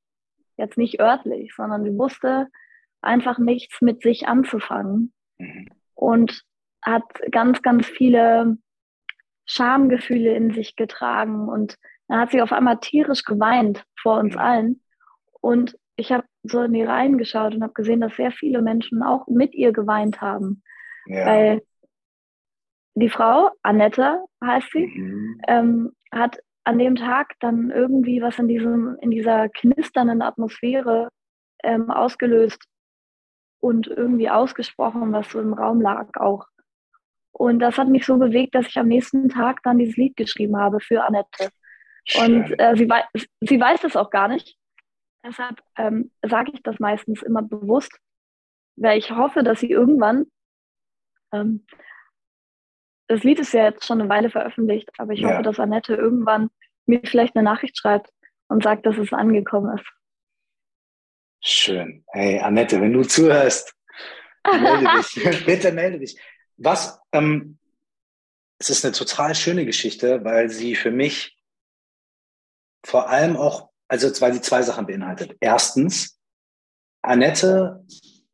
jetzt 0.57 0.79
nicht 0.79 1.01
örtlich, 1.01 1.53
sondern 1.53 1.83
sie 1.83 1.99
wusste 1.99 2.47
einfach 3.03 3.39
nichts 3.39 3.83
mit 3.83 4.03
sich 4.03 4.29
anzufangen 4.29 5.13
mhm. 5.39 5.69
und 5.95 6.45
hat 6.81 7.03
ganz, 7.33 7.61
ganz 7.61 7.89
viele 7.89 8.57
Schamgefühle 9.47 10.33
in 10.37 10.53
sich 10.53 10.77
getragen 10.77 11.49
und 11.49 11.77
dann 12.09 12.21
hat 12.21 12.31
sie 12.31 12.43
auf 12.43 12.53
einmal 12.53 12.79
tierisch 12.81 13.25
geweint 13.25 13.85
vor 14.01 14.19
uns 14.19 14.37
allen 14.37 14.83
und 15.41 15.79
ich 15.97 16.13
habe 16.13 16.25
so 16.43 16.63
in 16.63 16.73
die 16.73 16.83
Reihen 16.83 17.19
geschaut 17.19 17.55
und 17.55 17.63
habe 17.63 17.73
gesehen, 17.73 18.01
dass 18.01 18.17
sehr 18.17 18.33
viele 18.33 18.63
Menschen 18.63 19.03
auch 19.03 19.27
mit 19.29 19.55
ihr 19.55 19.73
geweint 19.73 20.21
haben. 20.21 20.63
Ja. 21.07 21.27
Weil 21.27 21.63
die 22.95 23.09
Frau, 23.09 23.51
Annette 23.63 24.25
heißt 24.43 24.71
sie, 24.73 24.87
mhm. 24.87 25.41
ähm, 25.49 25.93
hat 26.13 26.39
an 26.65 26.79
dem 26.79 26.97
Tag 26.97 27.35
dann 27.41 27.71
irgendwie 27.71 28.23
was 28.23 28.39
in, 28.39 28.49
diesem, 28.49 28.97
in 29.01 29.11
dieser 29.11 29.49
knisternden 29.49 30.23
Atmosphäre 30.23 31.09
ähm, 31.63 31.91
ausgelöst 31.91 32.65
und 33.61 33.87
irgendwie 33.87 34.31
ausgesprochen, 34.31 35.13
was 35.13 35.31
so 35.31 35.41
im 35.41 35.53
Raum 35.53 35.81
lag 35.81 36.09
auch. 36.17 36.47
Und 37.33 37.59
das 37.59 37.79
hat 37.79 37.89
mich 37.89 38.07
so 38.07 38.17
bewegt, 38.17 38.55
dass 38.55 38.69
ich 38.69 38.79
am 38.79 38.89
nächsten 38.89 39.29
Tag 39.29 39.63
dann 39.63 39.79
dieses 39.79 39.97
Lied 39.97 40.17
geschrieben 40.17 40.57
habe 40.57 40.81
für 40.81 41.05
Annette. 41.05 41.51
Und 42.17 42.59
äh, 42.59 42.77
sie, 42.77 42.89
wei 42.89 43.05
sie 43.41 43.61
weiß 43.61 43.81
das 43.81 43.97
auch 43.97 44.11
gar 44.11 44.29
nicht. 44.29 44.57
Deshalb 45.25 45.63
ähm, 45.77 46.11
sage 46.23 46.53
ich 46.53 46.63
das 46.63 46.79
meistens 46.79 47.23
immer 47.23 47.43
bewusst, 47.43 47.99
weil 48.77 48.99
ich 48.99 49.11
hoffe, 49.11 49.43
dass 49.43 49.61
sie 49.61 49.71
irgendwann, 49.71 50.27
ähm, 51.33 51.67
das 53.09 53.23
Lied 53.23 53.39
ist 53.39 53.55
ja 53.55 53.65
jetzt 53.65 53.87
schon 53.87 54.01
eine 54.01 54.11
Weile 54.11 54.29
veröffentlicht, 54.31 54.91
aber 54.99 55.15
ich 55.15 55.21
ja. 55.21 55.31
hoffe, 55.31 55.43
dass 55.43 55.59
Annette 55.59 55.95
irgendwann 55.95 56.51
mir 56.87 57.01
vielleicht 57.05 57.37
eine 57.37 57.45
Nachricht 57.45 57.79
schreibt 57.79 58.11
und 58.49 58.63
sagt, 58.63 58.85
dass 58.85 58.99
es 58.99 59.13
angekommen 59.13 59.79
ist. 59.79 59.87
Schön. 61.41 62.05
Hey, 62.09 62.41
Annette, 62.41 62.81
wenn 62.81 62.93
du 62.93 63.03
zuhörst, 63.03 63.75
melde 64.51 64.89
dich. 64.97 65.45
Bitte 65.47 65.73
melde 65.73 65.99
dich. 65.99 66.19
Was, 66.57 67.01
ähm, 67.13 67.59
es 68.59 68.71
ist 68.71 68.85
eine 68.85 68.93
total 68.93 69.35
schöne 69.35 69.65
Geschichte, 69.65 70.25
weil 70.25 70.51
sie 70.51 70.75
für 70.75 70.91
mich 70.91 71.37
vor 72.85 73.09
allem 73.09 73.37
auch 73.37 73.71
also 73.89 74.09
weil 74.21 74.33
sie 74.35 74.41
zwei 74.41 74.63
Sachen 74.63 74.87
beinhaltet. 74.87 75.37
Erstens, 75.41 76.19
Annette 77.03 77.85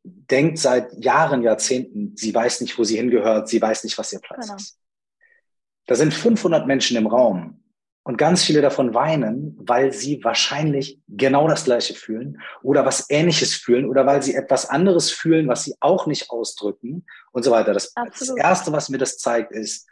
denkt 0.03 0.57
seit 0.57 0.93
Jahren, 0.93 1.43
Jahrzehnten, 1.43 2.15
sie 2.15 2.33
weiß 2.33 2.61
nicht, 2.61 2.77
wo 2.77 2.83
sie 2.83 2.97
hingehört, 2.97 3.49
sie 3.49 3.61
weiß 3.61 3.83
nicht, 3.83 3.97
was 3.97 4.13
ihr 4.13 4.19
Platz 4.19 4.47
genau. 4.47 4.55
ist. 4.55 4.79
Da 5.87 5.95
sind 5.95 6.13
500 6.13 6.67
Menschen 6.67 6.97
im 6.97 7.07
Raum 7.07 7.63
und 8.03 8.17
ganz 8.17 8.43
viele 8.43 8.61
davon 8.61 8.93
weinen, 8.93 9.55
weil 9.59 9.91
sie 9.93 10.23
wahrscheinlich 10.23 10.99
genau 11.07 11.47
das 11.47 11.65
Gleiche 11.65 11.93
fühlen 11.93 12.41
oder 12.63 12.85
was 12.85 13.09
Ähnliches 13.09 13.53
fühlen 13.53 13.87
oder 13.87 14.05
weil 14.05 14.23
sie 14.23 14.33
etwas 14.33 14.67
anderes 14.67 15.11
fühlen, 15.11 15.47
was 15.47 15.65
sie 15.65 15.75
auch 15.79 16.07
nicht 16.07 16.31
ausdrücken 16.31 17.05
und 17.31 17.43
so 17.43 17.51
weiter. 17.51 17.73
Das, 17.73 17.93
das 17.93 18.35
Erste, 18.35 18.71
was 18.71 18.89
mir 18.89 18.97
das 18.97 19.17
zeigt, 19.17 19.51
ist, 19.51 19.87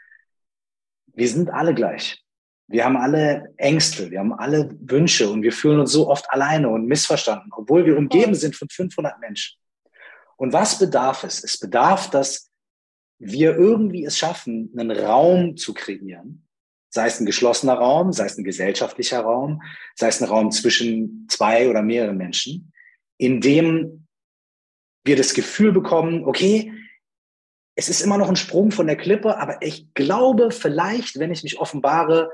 wir 1.13 1.27
sind 1.27 1.51
alle 1.51 1.75
gleich. 1.75 2.23
Wir 2.71 2.85
haben 2.85 2.97
alle 2.97 3.51
Ängste, 3.57 4.11
wir 4.11 4.19
haben 4.19 4.31
alle 4.31 4.69
Wünsche 4.81 5.27
und 5.29 5.41
wir 5.41 5.51
fühlen 5.51 5.79
uns 5.79 5.91
so 5.91 6.07
oft 6.07 6.29
alleine 6.29 6.69
und 6.69 6.85
missverstanden, 6.85 7.51
obwohl 7.51 7.83
wir 7.85 7.97
umgeben 7.97 8.35
sind 8.35 8.55
von 8.55 8.69
500 8.69 9.19
Menschen. 9.19 9.57
Und 10.37 10.53
was 10.53 10.77
bedarf 10.77 11.23
es? 11.23 11.43
Es 11.43 11.57
bedarf, 11.57 12.11
dass 12.11 12.51
wir 13.17 13.57
irgendwie 13.57 14.05
es 14.05 14.19
schaffen, 14.19 14.71
einen 14.77 14.91
Raum 14.91 15.57
zu 15.57 15.73
kreieren, 15.73 16.47
sei 16.89 17.07
es 17.07 17.19
ein 17.19 17.25
geschlossener 17.25 17.73
Raum, 17.73 18.13
sei 18.13 18.25
es 18.25 18.37
ein 18.37 18.43
gesellschaftlicher 18.43 19.21
Raum, 19.21 19.63
sei 19.95 20.07
es 20.07 20.21
ein 20.21 20.29
Raum 20.29 20.51
zwischen 20.51 21.27
zwei 21.27 21.69
oder 21.69 21.81
mehreren 21.81 22.17
Menschen, 22.17 22.71
in 23.17 23.41
dem 23.41 24.07
wir 25.03 25.15
das 25.15 25.33
Gefühl 25.33 25.71
bekommen, 25.71 26.23
okay, 26.23 26.71
es 27.75 27.89
ist 27.89 28.01
immer 28.01 28.17
noch 28.17 28.29
ein 28.29 28.35
Sprung 28.35 28.71
von 28.71 28.85
der 28.85 28.97
Klippe, 28.97 29.37
aber 29.37 29.61
ich 29.61 29.91
glaube 29.95 30.51
vielleicht, 30.51 31.17
wenn 31.17 31.31
ich 31.31 31.43
mich 31.43 31.59
offenbare, 31.59 32.29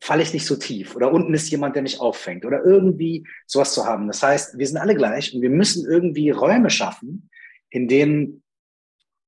falle 0.00 0.22
ich 0.22 0.32
nicht 0.32 0.46
so 0.46 0.56
tief 0.56 0.94
oder 0.94 1.12
unten 1.12 1.34
ist 1.34 1.50
jemand, 1.50 1.74
der 1.74 1.82
mich 1.82 2.00
auffängt 2.00 2.44
oder 2.44 2.64
irgendwie 2.64 3.26
sowas 3.46 3.72
zu 3.72 3.86
haben. 3.86 4.06
Das 4.06 4.22
heißt, 4.22 4.58
wir 4.58 4.66
sind 4.66 4.76
alle 4.76 4.94
gleich 4.94 5.34
und 5.34 5.42
wir 5.42 5.50
müssen 5.50 5.90
irgendwie 5.90 6.30
Räume 6.30 6.70
schaffen, 6.70 7.30
in 7.70 7.88
denen 7.88 8.42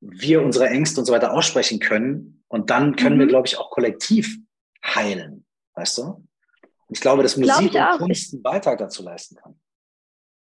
wir 0.00 0.42
unsere 0.42 0.68
Ängste 0.68 1.00
und 1.00 1.06
so 1.06 1.12
weiter 1.12 1.32
aussprechen 1.32 1.80
können 1.80 2.44
und 2.48 2.70
dann 2.70 2.96
können 2.96 3.16
mhm. 3.16 3.20
wir, 3.20 3.26
glaube 3.26 3.46
ich, 3.46 3.58
auch 3.58 3.70
kollektiv 3.70 4.38
heilen, 4.84 5.44
weißt 5.74 5.98
du? 5.98 6.02
Und 6.02 6.96
ich 6.96 7.00
glaube, 7.00 7.22
dass 7.22 7.36
Musik 7.36 7.72
glaub 7.72 7.94
und 7.94 8.06
Kunst 8.06 8.32
einen 8.32 8.42
Beitrag 8.42 8.78
dazu 8.78 9.02
leisten 9.02 9.36
kann. 9.36 9.58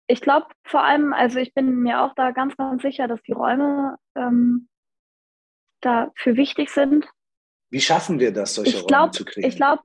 Ich 0.07 0.21
glaube 0.21 0.47
vor 0.65 0.83
allem, 0.83 1.13
also 1.13 1.39
ich 1.39 1.53
bin 1.53 1.81
mir 1.81 2.03
auch 2.03 2.15
da 2.15 2.31
ganz, 2.31 2.57
ganz 2.57 2.83
sicher, 2.83 3.09
dass 3.09 3.21
die 3.23 3.33
Räume 3.33 3.99
ähm, 4.15 4.69
dafür 5.81 6.37
wichtig 6.37 6.71
sind. 6.71 7.07
Wie 7.71 7.81
schaffen 7.81 8.19
wir 8.19 8.33
das, 8.33 8.55
solche 8.55 8.79
ich 8.79 8.87
glaub, 8.87 9.01
Räume 9.01 9.11
zu 9.13 9.25
kriegen? 9.25 9.47
Ich 9.47 9.57
glaube, 9.57 9.83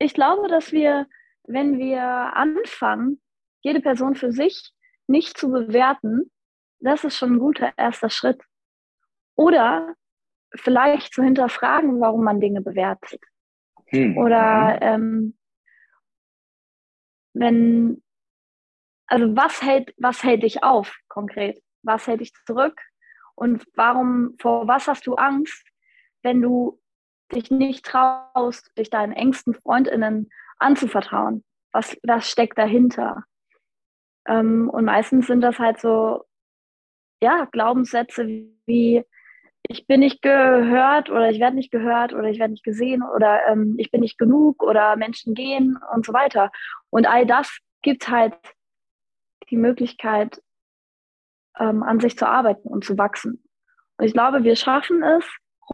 ich 0.00 0.14
glaube, 0.14 0.48
dass 0.48 0.72
wir, 0.72 1.06
wenn 1.44 1.78
wir 1.78 2.02
anfangen, 2.02 3.20
jede 3.60 3.80
Person 3.80 4.16
für 4.16 4.32
sich 4.32 4.72
nicht 5.06 5.36
zu 5.36 5.50
bewerten, 5.50 6.30
das 6.80 7.04
ist 7.04 7.18
schon 7.18 7.34
ein 7.34 7.38
guter 7.38 7.72
erster 7.76 8.08
Schritt. 8.08 8.42
Oder 9.36 9.94
vielleicht 10.54 11.12
zu 11.12 11.22
hinterfragen, 11.22 12.00
warum 12.00 12.24
man 12.24 12.40
Dinge 12.40 12.62
bewertet. 12.62 13.22
Hm. 13.88 14.16
Oder 14.16 14.74
mhm. 14.74 14.78
ähm, 14.80 15.38
wenn, 17.34 18.02
also 19.06 19.36
was 19.36 19.62
hält, 19.62 19.94
was 19.98 20.24
hält 20.24 20.42
dich 20.42 20.62
auf 20.64 20.96
konkret? 21.08 21.62
Was 21.82 22.06
hält 22.06 22.20
dich 22.20 22.32
zurück? 22.46 22.80
Und 23.34 23.66
warum, 23.74 24.36
vor 24.40 24.66
was 24.66 24.88
hast 24.88 25.06
du 25.06 25.14
Angst, 25.14 25.66
wenn 26.22 26.40
du 26.40 26.79
dich 27.32 27.50
nicht 27.50 27.84
traust, 27.84 28.70
dich 28.76 28.90
deinen 28.90 29.12
engsten 29.12 29.54
Freundinnen 29.54 30.30
anzuvertrauen. 30.58 31.44
Was, 31.72 31.96
was 32.02 32.28
steckt 32.28 32.58
dahinter? 32.58 33.24
Ähm, 34.26 34.68
und 34.70 34.84
meistens 34.84 35.26
sind 35.26 35.40
das 35.40 35.58
halt 35.58 35.80
so, 35.80 36.24
ja, 37.22 37.46
Glaubenssätze 37.52 38.26
wie, 38.66 39.04
ich 39.68 39.86
bin 39.86 40.00
nicht 40.00 40.22
gehört 40.22 41.10
oder 41.10 41.30
ich 41.30 41.38
werde 41.38 41.56
nicht 41.56 41.70
gehört 41.70 42.12
oder 42.12 42.28
ich 42.28 42.38
werde 42.38 42.52
nicht 42.52 42.64
gesehen 42.64 43.02
oder 43.02 43.46
ähm, 43.48 43.76
ich 43.78 43.90
bin 43.90 44.00
nicht 44.00 44.18
genug 44.18 44.62
oder 44.62 44.96
Menschen 44.96 45.34
gehen 45.34 45.78
und 45.94 46.04
so 46.04 46.12
weiter. 46.12 46.50
Und 46.90 47.06
all 47.06 47.26
das 47.26 47.58
gibt 47.82 48.08
halt 48.08 48.34
die 49.50 49.56
Möglichkeit, 49.56 50.42
ähm, 51.58 51.82
an 51.82 52.00
sich 52.00 52.16
zu 52.16 52.26
arbeiten 52.26 52.68
und 52.68 52.84
zu 52.84 52.98
wachsen. 52.98 53.44
Und 53.96 54.06
ich 54.06 54.12
glaube, 54.12 54.44
wir 54.44 54.56
schaffen 54.56 55.02
es, 55.02 55.24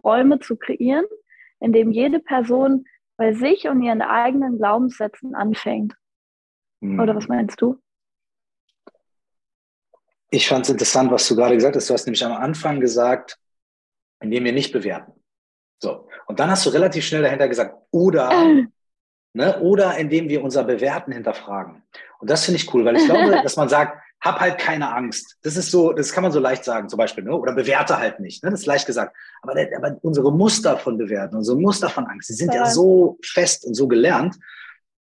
Räume 0.03 0.39
zu 0.39 0.57
kreieren, 0.57 1.05
in 1.59 1.73
dem 1.73 1.91
jede 1.91 2.19
Person 2.19 2.85
bei 3.17 3.33
sich 3.33 3.67
und 3.67 3.81
ihren 3.81 4.01
eigenen 4.01 4.57
Glaubenssätzen 4.57 5.35
anfängt. 5.35 5.95
Mhm. 6.81 6.99
Oder 6.99 7.15
was 7.15 7.27
meinst 7.27 7.59
du? 7.61 7.79
Ich 10.29 10.47
fand 10.47 10.65
es 10.65 10.69
interessant, 10.69 11.09
was 11.09 11.27
du 11.27 11.35
gerade 11.35 11.55
gesagt 11.55 11.75
hast. 11.75 11.89
Du 11.89 11.93
hast 11.93 12.05
nämlich 12.05 12.23
am 12.23 12.33
Anfang 12.33 12.79
gesagt, 12.79 13.39
indem 14.19 14.43
wir 14.43 14.51
nicht 14.51 14.71
bewerten. 14.71 15.13
So. 15.81 16.09
Und 16.25 16.39
dann 16.39 16.49
hast 16.49 16.65
du 16.65 16.69
relativ 16.69 17.05
schnell 17.05 17.21
dahinter 17.21 17.47
gesagt, 17.47 17.75
oder, 17.91 18.29
ne, 19.33 19.59
oder 19.61 19.97
indem 19.97 20.27
wir 20.27 20.43
unser 20.43 20.63
Bewerten 20.63 21.11
hinterfragen. 21.11 21.83
Und 22.19 22.29
das 22.29 22.45
finde 22.45 22.59
ich 22.59 22.73
cool, 22.73 22.83
weil 22.83 22.97
ich 22.97 23.05
glaube, 23.05 23.31
dass 23.43 23.55
man 23.55 23.69
sagt, 23.69 24.01
hab 24.21 24.39
halt 24.39 24.57
keine 24.57 24.93
Angst. 24.93 25.37
Das 25.43 25.57
ist 25.57 25.69
so, 25.71 25.93
das 25.93 26.11
kann 26.11 26.23
man 26.23 26.31
so 26.31 26.39
leicht 26.39 26.63
sagen, 26.63 26.89
zum 26.89 26.97
Beispiel, 26.97 27.23
ne? 27.23 27.35
oder 27.35 27.53
bewerte 27.53 27.97
halt 27.97 28.19
nicht. 28.19 28.43
Ne? 28.43 28.49
Das 28.49 28.61
ist 28.61 28.65
leicht 28.65 28.85
gesagt. 28.85 29.15
Aber, 29.41 29.53
aber 29.53 29.97
unsere 30.01 30.31
Muster 30.31 30.77
von 30.77 30.97
Bewerten, 30.97 31.35
unsere 31.35 31.57
Muster 31.57 31.89
von 31.89 32.05
Angst, 32.05 32.29
die 32.29 32.33
sind 32.33 32.53
ja. 32.53 32.63
ja 32.63 32.65
so 32.65 33.17
fest 33.23 33.65
und 33.65 33.75
so 33.75 33.87
gelernt. 33.87 34.37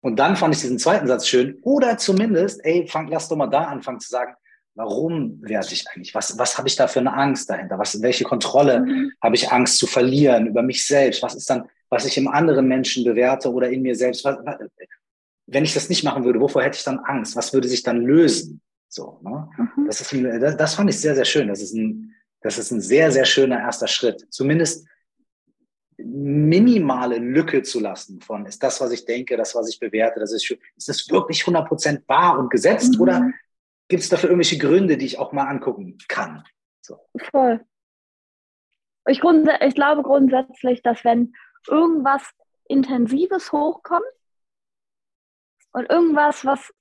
Und 0.01 0.19
dann 0.19 0.37
fand 0.37 0.55
ich 0.55 0.63
diesen 0.63 0.79
zweiten 0.79 1.07
Satz 1.07 1.27
schön. 1.27 1.59
Oder 1.63 1.99
zumindest, 1.99 2.65
ey, 2.65 2.87
fang, 2.87 3.09
lass 3.09 3.29
doch 3.29 3.37
mal 3.37 3.49
da 3.49 3.65
anfangen 3.65 4.01
zu 4.01 4.09
sagen, 4.09 4.35
warum 4.75 5.41
werte 5.43 5.75
ich 5.75 5.85
eigentlich? 5.89 6.15
Was, 6.15 6.39
was 6.39 6.57
habe 6.57 6.69
ich 6.69 6.77
da 6.77 6.87
für 6.87 7.01
eine 7.01 7.13
Angst 7.13 7.51
dahinter? 7.51 7.79
Was, 7.79 8.01
welche 8.01 8.25
Kontrolle 8.25 8.81
mhm. 8.81 9.13
habe 9.23 9.35
ich 9.35 9.51
Angst 9.51 9.77
zu 9.77 9.87
verlieren 9.87 10.47
über 10.47 10.63
mich 10.63 10.87
selbst? 10.87 11.23
Was 11.23 11.35
ist 11.35 11.51
dann, 11.51 11.69
was 11.91 12.07
ich 12.07 12.17
im 12.17 12.29
anderen 12.29 12.67
Menschen 12.67 13.05
bewerte 13.05 13.53
oder 13.53 13.69
in 13.69 13.83
mir 13.83 13.95
selbst? 13.95 14.25
Was, 14.25 14.39
wenn 15.47 15.65
ich 15.65 15.75
das 15.75 15.89
nicht 15.89 16.05
machen 16.05 16.25
würde, 16.25 16.41
wovor 16.41 16.63
hätte 16.63 16.79
ich 16.79 16.85
dann 16.85 17.01
Angst? 17.01 17.37
Was 17.37 17.53
würde 17.53 17.69
sich 17.69 17.83
dann 17.83 18.01
lösen? 18.01 18.63
So, 18.91 19.21
ne? 19.23 19.49
Mhm. 19.57 19.87
das, 19.87 20.01
ist 20.01 20.13
ein, 20.13 20.41
das, 20.41 20.57
das, 20.57 20.75
fand 20.75 20.91
ich 20.91 21.01
sehr, 21.01 21.15
sehr 21.15 21.25
schön. 21.25 21.47
Das 21.47 21.63
ist, 21.63 21.73
ein, 21.73 22.13
das 22.41 22.59
ist 22.59 22.73
ein 22.73 22.81
sehr, 22.81 23.13
sehr 23.13 23.25
schöner 23.25 23.61
erster 23.61 23.87
Schritt. 23.87 24.27
Zumindest 24.31 24.87
minimale 25.97 27.19
Lücke 27.19 27.63
zu 27.63 27.79
lassen 27.79 28.21
von, 28.21 28.47
ist 28.47 28.63
das, 28.63 28.81
was 28.81 28.91
ich 28.91 29.05
denke, 29.05 29.37
das, 29.37 29.55
was 29.55 29.69
ich 29.69 29.79
bewerte, 29.79 30.19
das 30.19 30.33
ist, 30.33 30.51
ist 30.51 30.89
das 30.89 31.09
wirklich 31.11 31.43
100% 31.43 32.03
wahr 32.09 32.39
und 32.39 32.51
gesetzt 32.51 32.97
mhm. 32.97 33.01
oder 33.01 33.31
gibt 33.89 34.03
es 34.03 34.09
dafür 34.09 34.31
irgendwelche 34.31 34.59
Gründe, 34.59 34.97
die 34.97 35.07
ich 35.07 35.19
auch 35.19 35.33
mal 35.33 35.47
angucken 35.47 35.99
kann? 36.09 36.43
So. 36.81 36.99
Voll. 37.31 37.61
Ich, 39.07 39.23
ich 39.23 39.75
glaube 39.75 40.03
grundsätzlich, 40.03 40.83
dass 40.83 41.05
wenn 41.05 41.35
irgendwas 41.69 42.23
Intensives 42.67 43.53
hochkommt 43.53 44.03
und 45.73 45.89
irgendwas, 45.91 46.45
was 46.45 46.73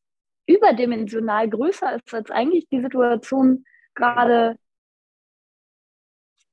überdimensional 0.50 1.48
größer 1.48 1.96
ist 1.96 2.14
als 2.14 2.32
eigentlich 2.32 2.68
die 2.70 2.82
Situation 2.82 3.66
gerade, 3.94 4.58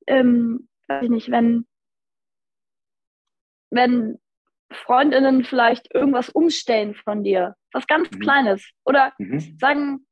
ähm, 0.07 0.69
weiß 0.89 1.05
ich 1.05 1.11
nicht, 1.11 1.31
wenn, 1.31 1.67
wenn 3.71 4.19
Freundinnen 4.71 5.45
vielleicht 5.45 5.93
irgendwas 5.95 6.29
umstellen 6.29 6.95
von 6.95 7.25
dir, 7.25 7.57
was 7.73 7.87
ganz 7.87 8.11
mhm. 8.11 8.21
Kleines, 8.21 8.71
oder 8.85 9.13
mhm. 9.19 9.57
sagen, 9.59 10.07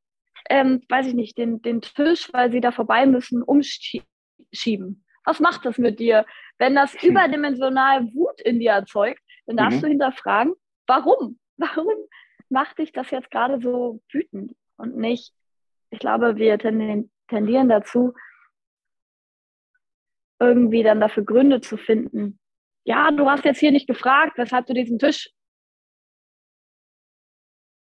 ähm, 0.48 0.82
weiß 0.88 1.08
ich 1.08 1.14
nicht, 1.14 1.36
den, 1.36 1.60
den 1.60 1.82
Tisch, 1.82 2.32
weil 2.32 2.50
sie 2.50 2.60
da 2.60 2.72
vorbei 2.72 3.06
müssen, 3.06 3.42
umschieben. 3.42 5.04
Was 5.24 5.40
macht 5.40 5.64
das 5.64 5.78
mit 5.78 5.98
dir? 5.98 6.24
Wenn 6.58 6.74
das 6.74 6.94
mhm. 6.94 7.10
überdimensional 7.10 8.04
Wut 8.14 8.40
in 8.40 8.60
dir 8.60 8.72
erzeugt, 8.72 9.20
dann 9.46 9.56
darfst 9.56 9.78
mhm. 9.78 9.82
du 9.82 9.88
hinterfragen, 9.88 10.54
warum? 10.86 11.38
Warum 11.56 11.86
macht 12.54 12.78
dich 12.78 12.92
das 12.92 13.10
jetzt 13.10 13.30
gerade 13.30 13.60
so 13.60 14.00
wütend 14.10 14.56
und 14.76 14.96
nicht, 14.96 15.34
ich 15.90 15.98
glaube, 15.98 16.36
wir 16.36 16.56
tendieren 16.58 17.68
dazu, 17.68 18.14
irgendwie 20.40 20.82
dann 20.82 21.00
dafür 21.00 21.24
Gründe 21.24 21.60
zu 21.60 21.76
finden. 21.76 22.38
Ja, 22.84 23.10
du 23.10 23.28
hast 23.28 23.44
jetzt 23.44 23.58
hier 23.58 23.72
nicht 23.72 23.86
gefragt, 23.86 24.38
weshalb 24.38 24.66
du 24.66 24.74
diesen 24.74 24.98
Tisch. 24.98 25.30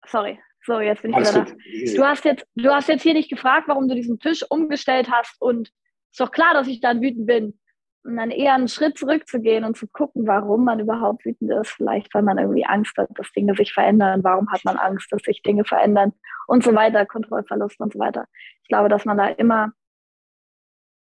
Sorry, 0.06 0.40
so, 0.64 0.80
jetzt 0.80 1.02
bin 1.02 1.10
ich 1.10 1.16
Alles 1.16 1.34
wieder 1.34 1.44
da. 1.44 1.96
Du 1.96 2.04
hast, 2.04 2.24
jetzt, 2.24 2.46
du 2.54 2.70
hast 2.70 2.88
jetzt 2.88 3.02
hier 3.02 3.14
nicht 3.14 3.30
gefragt, 3.30 3.68
warum 3.68 3.88
du 3.88 3.94
diesen 3.94 4.18
Tisch 4.18 4.44
umgestellt 4.48 5.10
hast 5.10 5.40
und 5.40 5.70
ist 6.10 6.20
doch 6.20 6.30
klar, 6.30 6.54
dass 6.54 6.68
ich 6.68 6.80
dann 6.80 7.02
wütend 7.02 7.26
bin 7.26 7.58
und 8.04 8.16
dann 8.16 8.30
eher 8.30 8.54
einen 8.54 8.68
Schritt 8.68 8.98
zurückzugehen 8.98 9.64
und 9.64 9.76
zu 9.76 9.86
gucken, 9.88 10.26
warum 10.26 10.64
man 10.64 10.78
überhaupt 10.78 11.24
wütend 11.24 11.50
ist. 11.50 11.70
Vielleicht, 11.70 12.12
weil 12.14 12.22
man 12.22 12.38
irgendwie 12.38 12.66
Angst 12.66 12.96
hat, 12.98 13.08
dass 13.14 13.32
Dinge 13.32 13.54
sich 13.54 13.72
verändern. 13.72 14.22
Warum 14.22 14.50
hat 14.52 14.64
man 14.64 14.76
Angst, 14.76 15.10
dass 15.10 15.22
sich 15.22 15.42
Dinge 15.42 15.64
verändern 15.64 16.12
und 16.46 16.62
so 16.62 16.74
weiter, 16.74 17.06
Kontrollverlust 17.06 17.80
und 17.80 17.92
so 17.92 17.98
weiter. 17.98 18.26
Ich 18.62 18.68
glaube, 18.68 18.88
dass 18.88 19.04
man 19.04 19.16
da 19.16 19.28
immer, 19.28 19.72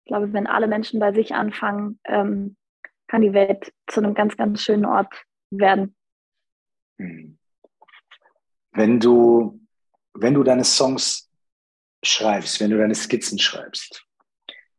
ich 0.04 0.10
glaube, 0.10 0.34
wenn 0.34 0.48
alle 0.48 0.68
Menschen 0.68 1.00
bei 1.00 1.14
sich 1.14 1.34
anfangen, 1.34 2.00
ähm, 2.06 2.58
kann 3.08 3.22
die 3.22 3.34
Welt 3.34 3.74
zu 3.88 4.02
einem 4.02 4.14
ganz, 4.14 4.38
ganz 4.38 4.62
schönen 4.62 4.86
Ort 4.86 5.26
werden. 5.50 5.96
Hm. 6.98 7.38
Wenn 8.74 9.00
du, 9.00 9.60
wenn 10.14 10.34
du 10.34 10.44
deine 10.44 10.64
Songs 10.64 11.30
schreibst, 12.04 12.60
wenn 12.62 12.72
du 12.72 12.78
deine 12.78 12.96
Skizzen 12.96 13.38
schreibst, 13.38 14.06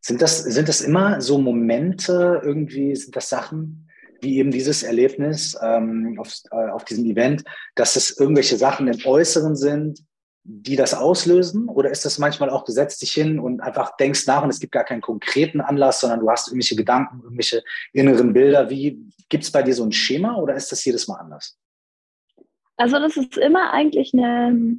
sind 0.03 0.21
das, 0.21 0.43
sind 0.43 0.69
das 0.69 0.81
immer 0.81 1.21
so 1.21 1.39
Momente, 1.39 2.41
irgendwie 2.45 2.95
sind 2.97 3.15
das 3.15 3.29
Sachen, 3.29 3.89
wie 4.21 4.39
eben 4.39 4.51
dieses 4.51 4.83
Erlebnis 4.83 5.57
ähm, 5.63 6.17
auf, 6.19 6.33
äh, 6.51 6.71
auf 6.71 6.85
diesem 6.85 7.07
Event, 7.07 7.45
dass 7.77 7.97
es 7.97 8.19
irgendwelche 8.19 8.57
Sachen 8.57 8.89
im 8.89 8.99
Äußeren 9.05 9.57
sind, 9.57 10.05
die 10.45 10.75
das 10.75 10.93
auslösen? 10.93 11.69
Oder 11.69 11.91
ist 11.91 12.05
das 12.05 12.19
manchmal 12.19 12.51
auch, 12.51 12.65
du 12.65 12.73
setzt 12.73 13.03
dich 13.03 13.13
hin 13.13 13.39
und 13.39 13.61
einfach 13.61 13.97
denkst 13.97 14.27
nach 14.27 14.43
und 14.43 14.51
es 14.51 14.59
gibt 14.59 14.73
gar 14.73 14.85
keinen 14.85 15.01
konkreten 15.01 15.61
Anlass, 15.61 16.01
sondern 16.01 16.21
du 16.21 16.31
hast 16.31 16.49
irgendwelche 16.49 16.77
Gedanken, 16.77 17.21
irgendwelche 17.23 17.63
inneren 17.93 18.33
Bilder? 18.33 18.71
Wie 18.71 19.01
gibt 19.29 19.45
es 19.45 19.53
bei 19.53 19.63
dir 19.63 19.75
so 19.75 19.85
ein 19.85 19.93
Schema 19.93 20.37
oder 20.37 20.55
ist 20.55 20.73
das 20.73 20.85
jedes 20.85 21.07
Mal 21.07 21.21
anders? 21.21 21.59
Also 22.77 22.99
das 22.99 23.17
ist 23.17 23.37
immer 23.37 23.73
eigentlich 23.73 24.13
eine, 24.15 24.79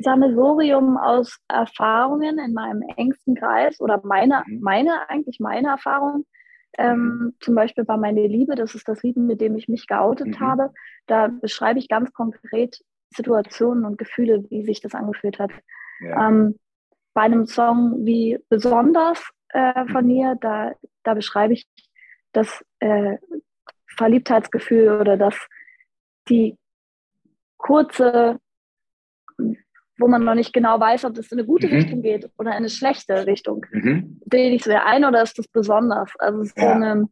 Sammelsurium 0.00 0.96
aus 0.96 1.38
Erfahrungen 1.48 2.38
in 2.38 2.52
meinem 2.52 2.82
engsten 2.96 3.34
Kreis 3.34 3.80
oder 3.80 4.00
meine, 4.04 4.42
mhm. 4.46 4.60
meine 4.60 5.08
eigentlich 5.08 5.40
meine 5.40 5.68
Erfahrung. 5.68 6.24
Ähm, 6.78 7.34
zum 7.40 7.54
Beispiel 7.54 7.84
bei 7.84 7.96
Meine 7.96 8.26
Liebe, 8.26 8.54
das 8.54 8.74
ist 8.74 8.86
das 8.86 9.02
Lied, 9.02 9.16
mit 9.16 9.40
dem 9.40 9.56
ich 9.56 9.66
mich 9.66 9.86
geoutet 9.86 10.26
mhm. 10.26 10.40
habe. 10.40 10.74
Da 11.06 11.28
beschreibe 11.28 11.78
ich 11.78 11.88
ganz 11.88 12.12
konkret 12.12 12.78
Situationen 13.14 13.86
und 13.86 13.96
Gefühle, 13.96 14.44
wie 14.50 14.64
sich 14.64 14.80
das 14.80 14.94
angefühlt 14.94 15.38
hat. 15.38 15.50
Ja. 16.00 16.28
Ähm, 16.28 16.58
bei 17.14 17.22
einem 17.22 17.46
Song 17.46 18.04
wie 18.04 18.38
Besonders 18.50 19.30
äh, 19.48 19.86
von 19.86 20.04
mhm. 20.04 20.12
mir, 20.12 20.36
da, 20.38 20.72
da 21.02 21.14
beschreibe 21.14 21.54
ich 21.54 21.66
das 22.32 22.62
äh, 22.80 23.16
Verliebtheitsgefühl 23.86 25.00
oder 25.00 25.16
das 25.16 25.34
die 26.28 26.58
kurze 27.56 28.38
wo 29.98 30.08
man 30.08 30.24
noch 30.24 30.34
nicht 30.34 30.52
genau 30.52 30.78
weiß, 30.78 31.04
ob 31.04 31.14
das 31.14 31.32
in 31.32 31.38
eine 31.38 31.46
gute 31.46 31.68
mhm. 31.68 31.74
Richtung 31.74 32.02
geht 32.02 32.30
oder 32.38 32.50
in 32.50 32.56
eine 32.56 32.68
schlechte 32.68 33.26
Richtung. 33.26 33.64
Mhm. 33.70 34.20
Bilde 34.26 34.54
ich 34.54 34.62
es 34.62 34.66
wieder 34.66 34.86
ein 34.86 35.04
oder 35.04 35.22
ist 35.22 35.38
das 35.38 35.48
besonders? 35.48 36.12
Also 36.18 36.42
es 36.42 36.48
ist 36.48 36.58
ja. 36.58 36.64
so, 36.64 36.74
eine, 36.74 37.08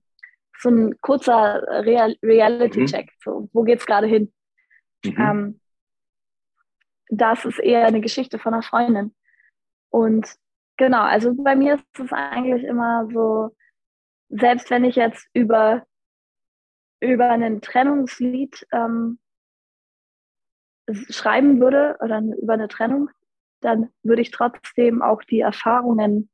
so, 0.59 0.68
ein 0.68 1.01
kurzer 1.01 1.62
Real 1.85 2.16
Reality-Check. 2.23 3.07
Mhm. 3.07 3.20
So, 3.23 3.49
wo 3.53 3.62
geht 3.62 3.81
es 3.81 3.87
gerade 3.87 4.07
hin? 4.07 4.33
Mhm. 5.05 5.16
Ähm, 5.18 5.61
das 7.09 7.44
ist 7.44 7.59
eher 7.59 7.87
eine 7.87 8.01
Geschichte 8.01 8.38
von 8.38 8.55
einer 8.55 8.62
Freundin. 8.62 9.14
Und 9.90 10.35
genau, 10.77 11.03
also 11.03 11.35
bei 11.35 11.57
mir 11.57 11.77
ist 11.77 12.01
es 12.01 12.12
eigentlich 12.12 12.64
immer 12.64 13.09
so, 13.12 13.55
selbst 14.29 14.70
wenn 14.70 14.85
ich 14.85 14.97
jetzt 14.97 15.29
über, 15.33 15.87
über 17.01 17.31
ein 17.31 17.61
Trennungslied 17.61 18.66
ähm, 18.73 19.18
schreiben 21.11 21.61
würde 21.61 21.97
oder 22.01 22.20
über 22.20 22.55
eine 22.55 22.68
Trennung, 22.68 23.11
dann 23.61 23.90
würde 24.03 24.23
ich 24.23 24.31
trotzdem 24.31 25.03
auch 25.03 25.23
die 25.23 25.40
Erfahrungen 25.40 26.29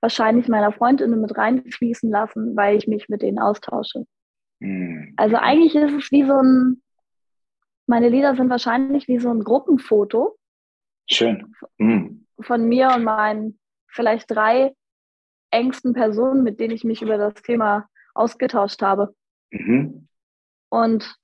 wahrscheinlich 0.00 0.48
meiner 0.48 0.72
Freundinnen 0.72 1.20
mit 1.20 1.36
reinfließen 1.36 2.10
lassen, 2.10 2.56
weil 2.56 2.76
ich 2.76 2.86
mich 2.86 3.08
mit 3.08 3.22
denen 3.22 3.38
austausche. 3.38 4.06
Mhm. 4.60 5.14
Also 5.16 5.36
eigentlich 5.36 5.74
ist 5.74 5.92
es 5.92 6.10
wie 6.10 6.24
so 6.24 6.40
ein, 6.40 6.82
meine 7.86 8.08
Lieder 8.08 8.36
sind 8.36 8.50
wahrscheinlich 8.50 9.08
wie 9.08 9.18
so 9.18 9.30
ein 9.30 9.42
Gruppenfoto. 9.42 10.38
Schön. 11.10 11.54
Mhm. 11.78 12.26
Von 12.40 12.68
mir 12.68 12.92
und 12.94 13.04
meinen 13.04 13.58
vielleicht 13.88 14.30
drei 14.30 14.74
engsten 15.50 15.94
Personen, 15.94 16.42
mit 16.42 16.60
denen 16.60 16.74
ich 16.74 16.84
mich 16.84 17.02
über 17.02 17.16
das 17.18 17.34
Thema 17.42 17.88
ausgetauscht 18.14 18.82
habe. 18.82 19.14
Mhm. 19.50 20.08
Und 20.68 21.16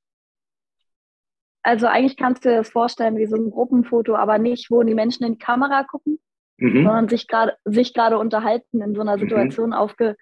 also 1.65 1.87
eigentlich 1.87 2.17
kannst 2.17 2.45
du 2.45 2.51
dir 2.51 2.57
das 2.57 2.69
vorstellen 2.69 3.17
wie 3.17 3.27
so 3.27 3.37
ein 3.37 3.51
Gruppenfoto, 3.51 4.15
aber 4.15 4.39
nicht, 4.39 4.71
wo 4.71 4.83
die 4.83 4.95
Menschen 4.95 5.25
in 5.25 5.33
die 5.33 5.39
Kamera 5.39 5.83
gucken, 5.85 6.21
mhm. 6.59 6.85
sondern 6.85 7.09
sich 7.09 7.27
gerade 7.27 7.57
sich 7.65 7.95
gerade 7.95 8.19
unterhalten 8.19 8.83
in 8.83 8.95
so 8.95 9.01
einer 9.01 9.17
mhm. 9.17 9.21
Situation 9.21 9.71
mhm. 9.71 9.75
aufge, 9.75 10.17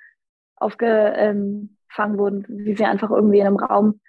aufgefangen 0.57 1.69
wurden, 1.97 2.47
wie 2.49 2.77
sie 2.77 2.85
einfach 2.85 3.11
irgendwie 3.11 3.41
in 3.41 3.47
einem 3.47 3.57
Raum 3.57 4.01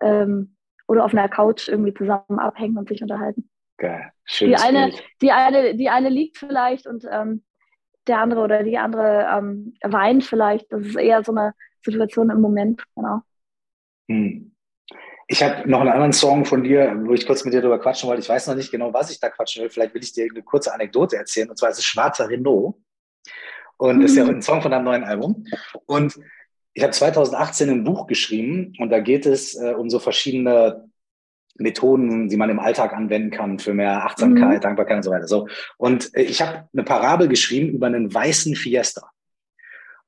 ähm, 0.00 0.56
oder 0.86 1.04
auf 1.04 1.12
einer 1.12 1.28
Couch 1.28 1.68
irgendwie 1.68 1.92
zusammen 1.92 2.38
abhängen 2.38 2.78
und 2.78 2.88
sich 2.88 3.02
unterhalten. 3.02 3.50
Geil. 3.78 4.12
Schön. 4.24 4.50
Die 4.50 4.56
eine, 4.56 4.92
die 5.20 5.32
eine, 5.32 5.74
die 5.74 5.88
eine 5.88 6.08
liegt 6.08 6.38
vielleicht 6.38 6.86
und 6.86 7.04
ähm, 7.10 7.42
der 8.06 8.20
andere 8.20 8.42
oder 8.42 8.62
die 8.62 8.78
andere 8.78 9.26
ähm, 9.36 9.74
weint 9.82 10.22
vielleicht. 10.22 10.70
Das 10.70 10.86
ist 10.86 10.96
eher 10.96 11.24
so 11.24 11.32
eine 11.32 11.52
Situation 11.84 12.30
im 12.30 12.40
Moment, 12.40 12.84
genau. 12.94 13.22
Hm. 14.08 14.55
Ich 15.28 15.42
habe 15.42 15.68
noch 15.68 15.80
einen 15.80 15.90
anderen 15.90 16.12
Song 16.12 16.44
von 16.44 16.62
dir, 16.62 16.94
wo 17.04 17.12
ich 17.12 17.26
kurz 17.26 17.44
mit 17.44 17.52
dir 17.52 17.60
darüber 17.60 17.80
quatschen 17.80 18.08
wollte. 18.08 18.22
Ich 18.22 18.28
weiß 18.28 18.46
noch 18.46 18.54
nicht 18.54 18.70
genau, 18.70 18.92
was 18.92 19.10
ich 19.10 19.18
da 19.18 19.28
quatschen 19.28 19.62
will. 19.62 19.70
Vielleicht 19.70 19.92
will 19.92 20.02
ich 20.02 20.12
dir 20.12 20.28
eine 20.30 20.42
kurze 20.42 20.72
Anekdote 20.72 21.16
erzählen. 21.16 21.50
Und 21.50 21.58
zwar 21.58 21.70
ist 21.70 21.78
es 21.78 21.84
Schwarzer 21.84 22.28
Renault. 22.28 22.76
Und 23.76 24.02
das 24.02 24.12
ist 24.12 24.16
ja 24.16 24.24
mhm. 24.24 24.36
ein 24.36 24.42
Song 24.42 24.62
von 24.62 24.70
deinem 24.70 24.84
neuen 24.84 25.04
Album. 25.04 25.44
Und 25.86 26.18
ich 26.74 26.82
habe 26.82 26.92
2018 26.92 27.70
ein 27.70 27.84
Buch 27.84 28.06
geschrieben 28.06 28.74
und 28.78 28.90
da 28.90 29.00
geht 29.00 29.26
es 29.26 29.54
äh, 29.54 29.72
um 29.72 29.90
so 29.90 29.98
verschiedene 29.98 30.88
Methoden, 31.58 32.28
die 32.28 32.36
man 32.36 32.50
im 32.50 32.60
Alltag 32.60 32.92
anwenden 32.92 33.30
kann 33.30 33.58
für 33.58 33.74
mehr 33.74 34.04
Achtsamkeit, 34.04 34.58
mhm. 34.58 34.60
Dankbarkeit 34.60 34.96
und 34.98 35.02
so 35.02 35.10
weiter. 35.10 35.26
So. 35.26 35.48
Und 35.76 36.14
äh, 36.14 36.22
ich 36.22 36.42
habe 36.42 36.68
eine 36.72 36.84
Parabel 36.84 37.28
geschrieben 37.28 37.70
über 37.70 37.86
einen 37.86 38.12
weißen 38.12 38.54
Fiesta. 38.54 39.10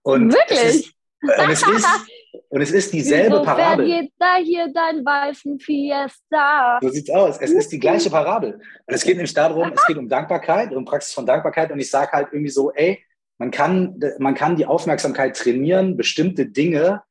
Und 0.02 0.32
Wirklich? 0.32 0.58
Es 0.58 0.76
ist, 0.76 0.94
und 1.22 1.50
es 1.50 1.62
ist, 1.62 1.86
und 2.48 2.60
es 2.60 2.70
ist 2.72 2.92
dieselbe 2.92 3.36
Wieso 3.36 3.42
Parabel. 3.42 3.86
Geht 3.86 4.12
da 4.18 4.36
hier 4.36 4.72
dein 4.72 5.04
weißen 5.04 5.58
Fiesta? 5.58 6.78
So 6.80 6.88
sieht's 6.88 7.10
aus. 7.10 7.38
Es 7.40 7.50
ist 7.50 7.72
die 7.72 7.78
gleiche 7.78 8.10
Parabel. 8.10 8.54
Und 8.54 8.94
es 8.94 9.02
geht 9.02 9.16
nämlich 9.16 9.34
darum, 9.34 9.72
es 9.74 9.86
geht 9.86 9.96
um 9.96 10.08
Dankbarkeit, 10.08 10.74
um 10.74 10.84
Praxis 10.84 11.14
von 11.14 11.26
Dankbarkeit. 11.26 11.70
Und 11.70 11.78
ich 11.78 11.90
sage 11.90 12.12
halt 12.12 12.28
irgendwie 12.32 12.50
so, 12.50 12.72
ey, 12.72 13.02
man 13.38 13.50
kann, 13.50 14.00
man 14.18 14.34
kann 14.34 14.56
die 14.56 14.66
Aufmerksamkeit 14.66 15.36
trainieren, 15.36 15.96
bestimmte 15.96 16.46
Dinge 16.46 17.02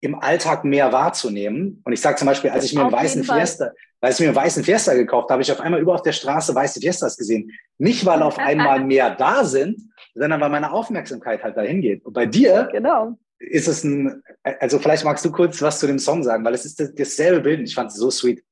im 0.00 0.18
Alltag 0.18 0.64
mehr 0.64 0.92
wahrzunehmen. 0.92 1.82
Und 1.84 1.92
ich 1.92 2.00
sage 2.00 2.16
zum 2.16 2.26
Beispiel, 2.26 2.50
als 2.50 2.64
ich 2.64 2.74
mir 2.74 2.82
einen 2.82 2.92
weißen 2.92 3.24
Fiesta, 3.24 3.72
als 4.00 4.16
ich 4.16 4.20
mir 4.20 4.28
einen 4.28 4.36
weißen 4.36 4.62
Fiesta 4.62 4.94
gekauft 4.94 5.24
habe, 5.24 5.34
habe 5.34 5.42
ich 5.42 5.50
auf 5.50 5.60
einmal 5.60 5.80
über 5.80 5.94
auf 5.94 6.02
der 6.02 6.12
Straße 6.12 6.54
weiße 6.54 6.80
Fiestas 6.80 7.16
gesehen. 7.16 7.50
Nicht, 7.78 8.04
weil 8.04 8.22
auf 8.22 8.38
einmal 8.38 8.84
mehr 8.84 9.10
da 9.10 9.44
sind, 9.44 9.90
sondern 10.14 10.40
weil 10.40 10.50
meine 10.50 10.72
Aufmerksamkeit 10.72 11.42
halt 11.42 11.56
dahin 11.56 11.80
geht. 11.80 12.04
Und 12.04 12.12
bei 12.12 12.26
dir 12.26 12.68
genau. 12.70 13.18
Ist 13.38 13.68
es 13.68 13.84
ein, 13.84 14.22
also 14.42 14.78
vielleicht 14.78 15.04
magst 15.04 15.24
du 15.24 15.32
kurz 15.32 15.60
was 15.62 15.80
zu 15.80 15.86
dem 15.86 15.98
Song 15.98 16.22
sagen, 16.22 16.44
weil 16.44 16.54
es 16.54 16.64
ist 16.64 16.80
dasselbe 16.98 17.40
Bild 17.40 17.60
und 17.60 17.66
ich 17.66 17.74
fand 17.74 17.90
es 17.90 17.96
so 17.96 18.10
sweet. 18.10 18.44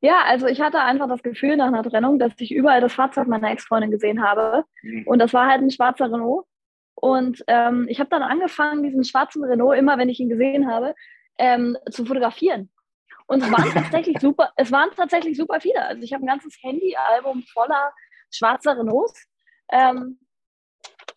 Ja, 0.00 0.22
also 0.26 0.46
ich 0.46 0.60
hatte 0.60 0.80
einfach 0.80 1.08
das 1.08 1.22
Gefühl 1.22 1.56
nach 1.56 1.68
einer 1.68 1.82
Trennung, 1.82 2.18
dass 2.18 2.32
ich 2.38 2.52
überall 2.52 2.82
das 2.82 2.92
Fahrzeug 2.92 3.26
meiner 3.26 3.50
Ex-Freundin 3.50 3.90
gesehen 3.90 4.22
habe. 4.22 4.64
Mhm. 4.82 5.06
Und 5.06 5.18
das 5.18 5.32
war 5.32 5.48
halt 5.48 5.62
ein 5.62 5.70
schwarzer 5.70 6.12
Renault. 6.12 6.44
Und 6.94 7.42
ähm, 7.46 7.86
ich 7.88 8.00
habe 8.00 8.10
dann 8.10 8.22
angefangen, 8.22 8.82
diesen 8.82 9.04
schwarzen 9.04 9.42
Renault, 9.44 9.78
immer 9.78 9.96
wenn 9.96 10.10
ich 10.10 10.20
ihn 10.20 10.28
gesehen 10.28 10.70
habe, 10.70 10.94
ähm, 11.38 11.76
zu 11.90 12.04
fotografieren. 12.04 12.70
Und 13.26 13.42
es 13.42 13.50
waren 13.50 13.70
tatsächlich 13.72 14.18
super, 14.20 14.52
es 14.56 14.70
waren 14.70 14.90
tatsächlich 14.94 15.36
super 15.36 15.60
viele. 15.60 15.82
Also 15.82 16.02
ich 16.02 16.12
habe 16.12 16.24
ein 16.24 16.28
ganzes 16.28 16.56
Handyalbum 16.60 17.42
voller 17.52 17.92
schwarzer 18.30 18.78
Renaults. 18.78 19.26
Ähm, 19.72 20.18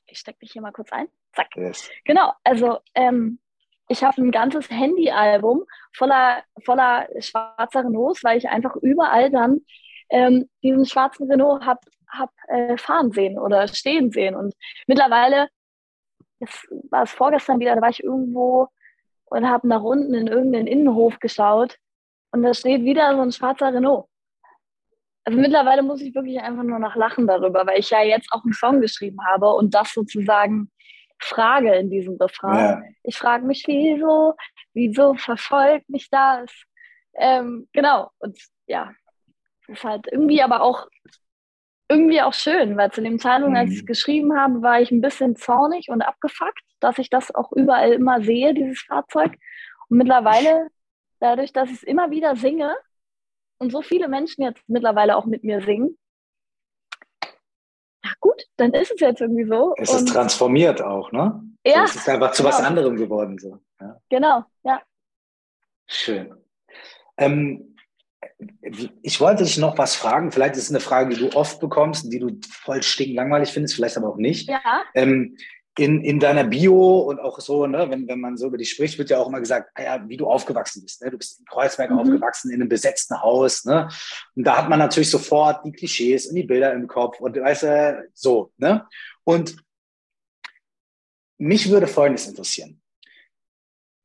ich 0.06 0.20
stecke 0.20 0.40
dich 0.40 0.54
hier 0.54 0.62
mal 0.62 0.72
kurz 0.72 0.92
ein. 0.92 1.10
Zack. 1.38 1.56
Yes. 1.56 1.90
Genau, 2.06 2.34
also 2.44 2.80
ähm, 2.96 3.40
ich 3.88 4.04
habe 4.04 4.20
ein 4.22 4.32
ganzes 4.32 4.70
Handyalbum 4.72 5.66
voller, 5.94 6.44
voller 6.66 7.08
schwarzer 7.20 7.86
Renaults, 7.86 8.24
weil 8.24 8.40
ich 8.40 8.50
einfach 8.50 8.76
überall 8.78 9.30
dann 9.30 9.62
ähm, 10.10 10.50
diesen 10.64 10.86
schwarzen 10.86 11.30
Renault 11.30 11.64
habe 11.64 11.82
hab, 12.10 12.32
äh, 12.48 12.78
fahren 12.78 13.12
sehen 13.12 13.38
oder 13.38 13.68
stehen 13.68 14.12
sehen. 14.12 14.36
Und 14.36 14.56
mittlerweile, 14.88 15.50
das 16.40 16.68
war 16.90 17.04
es 17.04 17.12
vorgestern 17.12 17.60
wieder, 17.60 17.76
da 17.76 17.82
war 17.82 17.90
ich 17.90 18.04
irgendwo 18.04 18.68
und 19.26 19.48
habe 19.48 19.68
nach 19.68 19.84
unten 19.84 20.16
in 20.16 20.28
irgendeinen 20.28 20.68
Innenhof 20.68 21.20
geschaut 21.20 21.78
und 22.32 22.42
da 22.42 22.54
steht 22.54 22.84
wieder 22.84 23.16
so 23.16 23.22
ein 23.22 23.32
schwarzer 23.32 23.74
Renault. 23.74 24.08
Also 25.24 25.40
mittlerweile 25.40 25.84
muss 25.84 26.02
ich 26.02 26.16
wirklich 26.16 26.40
einfach 26.40 26.64
nur 26.64 26.80
noch 26.80 26.96
lachen 26.96 27.28
darüber, 27.28 27.68
weil 27.68 27.80
ich 27.80 27.90
ja 27.92 28.02
jetzt 28.02 28.32
auch 28.32 28.44
einen 28.44 28.54
Song 28.54 28.82
geschrieben 28.82 29.20
habe 29.26 29.54
und 29.54 29.76
das 29.76 29.94
sozusagen 29.94 30.72
frage 31.20 31.74
in 31.76 31.90
diesem 31.90 32.18
Refrain. 32.18 32.58
Ja. 32.58 32.82
Ich 33.04 33.18
frage 33.18 33.46
mich, 33.46 33.64
wieso, 33.68 34.36
wieso 34.74 35.14
verfolgt 35.16 35.90
mich 35.90 36.10
das? 36.10 36.52
Ähm, 37.16 37.68
genau, 37.74 38.12
und 38.20 38.38
ja, 38.68 38.94
ist 39.68 39.84
halt 39.84 40.08
irgendwie 40.12 40.42
aber 40.42 40.62
auch 40.62 40.88
irgendwie 41.90 42.22
auch 42.22 42.34
schön, 42.34 42.76
weil 42.76 42.92
zu 42.92 43.02
dem 43.02 43.18
Zeitpunkt, 43.20 43.58
als 43.58 43.70
ich 43.72 43.78
es 43.78 43.84
mhm. 43.84 43.88
geschrieben 43.88 44.38
habe, 44.38 44.62
war 44.62 44.82
ich 44.82 44.92
ein 44.92 45.02
bisschen 45.02 45.36
zornig 45.36 45.90
und 45.90 46.02
abgefuckt, 46.02 46.62
dass 46.80 46.98
ich 46.98 47.10
das 47.10 47.34
auch 47.34 47.52
überall 47.54 47.94
immer 47.94 48.22
sehe, 48.22 48.54
dieses 48.54 48.82
Fahrzeug. 48.82 49.38
Und 49.88 49.98
mittlerweile, 49.98 50.68
dadurch, 51.20 51.54
dass 51.54 51.70
ich 51.70 51.78
es 51.78 51.84
immer 51.84 52.12
wieder 52.12 52.36
singe 52.36 52.76
und 53.58 53.72
so 53.72 53.82
viele 53.82 54.10
Menschen 54.10 54.44
jetzt 54.44 54.62
mittlerweile 54.68 55.16
auch 55.16 55.26
mit 55.26 55.44
mir 55.44 55.62
singen, 55.62 55.98
gut, 58.20 58.44
dann 58.58 58.74
ist 58.74 58.92
es 58.92 59.00
jetzt 59.00 59.22
irgendwie 59.22 59.46
so. 59.46 59.74
Es 59.78 59.94
ist 59.94 60.08
transformiert 60.08 60.82
auch, 60.82 61.12
ne? 61.12 61.42
Ja. 61.66 61.80
So, 61.80 61.84
es 61.84 61.96
ist 61.96 62.10
einfach 62.10 62.32
zu 62.32 62.44
genau. 62.44 62.56
was 62.56 62.64
anderem 62.64 62.96
geworden. 62.96 63.38
So. 63.38 63.60
Ja. 63.80 64.00
Genau, 64.10 64.44
ja. 64.64 64.82
Schön. 65.88 66.34
Ähm, 67.18 67.76
ich 69.02 69.20
wollte 69.20 69.44
dich 69.44 69.58
noch 69.58 69.78
was 69.78 69.96
fragen. 69.96 70.32
Vielleicht 70.32 70.56
ist 70.56 70.64
es 70.64 70.70
eine 70.70 70.80
Frage, 70.80 71.16
die 71.16 71.22
du 71.22 71.36
oft 71.36 71.60
bekommst, 71.60 72.12
die 72.12 72.20
du 72.20 72.40
voll 72.50 72.84
stinklangweilig 72.84 73.50
findest, 73.50 73.76
vielleicht 73.76 73.98
aber 73.98 74.10
auch 74.10 74.18
nicht. 74.18 74.50
Ja. 74.50 74.62
Ähm, 74.94 75.38
in, 75.78 76.04
in 76.04 76.20
deiner 76.20 76.44
Bio 76.44 77.00
und 77.00 77.20
auch 77.20 77.40
so, 77.40 77.68
ne, 77.68 77.90
wenn, 77.90 78.08
wenn 78.08 78.20
man 78.20 78.38
so 78.38 78.48
über 78.48 78.58
dich 78.58 78.72
spricht, 78.72 78.98
wird 78.98 79.10
ja 79.10 79.20
auch 79.20 79.28
immer 79.28 79.40
gesagt, 79.40 79.72
ah 79.76 79.84
ja, 79.84 80.10
wie 80.10 80.18
du 80.18 80.28
aufgewachsen 80.28 80.84
bist. 80.84 81.02
Ne? 81.02 81.12
Du 81.12 81.18
bist 81.18 81.40
in 81.40 81.46
Kreuzberg 81.46 81.92
mhm. 81.92 82.00
aufgewachsen, 82.00 82.52
in 82.52 82.62
einem 82.62 82.70
besetzten 82.70 83.22
Haus. 83.22 83.66
Ne? 83.66 83.88
Und 84.36 84.44
da 84.44 84.58
hat 84.58 84.70
man 84.70 84.80
natürlich 84.80 85.10
sofort 85.10 85.66
die 85.66 85.72
Klischees 85.72 86.28
und 86.28 86.36
die 86.36 86.44
Bilder 86.44 86.74
im 86.74 86.88
Kopf 86.88 87.20
und 87.20 87.36
weißt 87.36 87.64
du, 87.64 88.10
so. 88.14 88.52
Ne? 88.58 88.86
Und 89.24 89.58
mich 91.38 91.70
würde 91.70 91.88
Folgendes 91.88 92.28
interessieren 92.28 92.82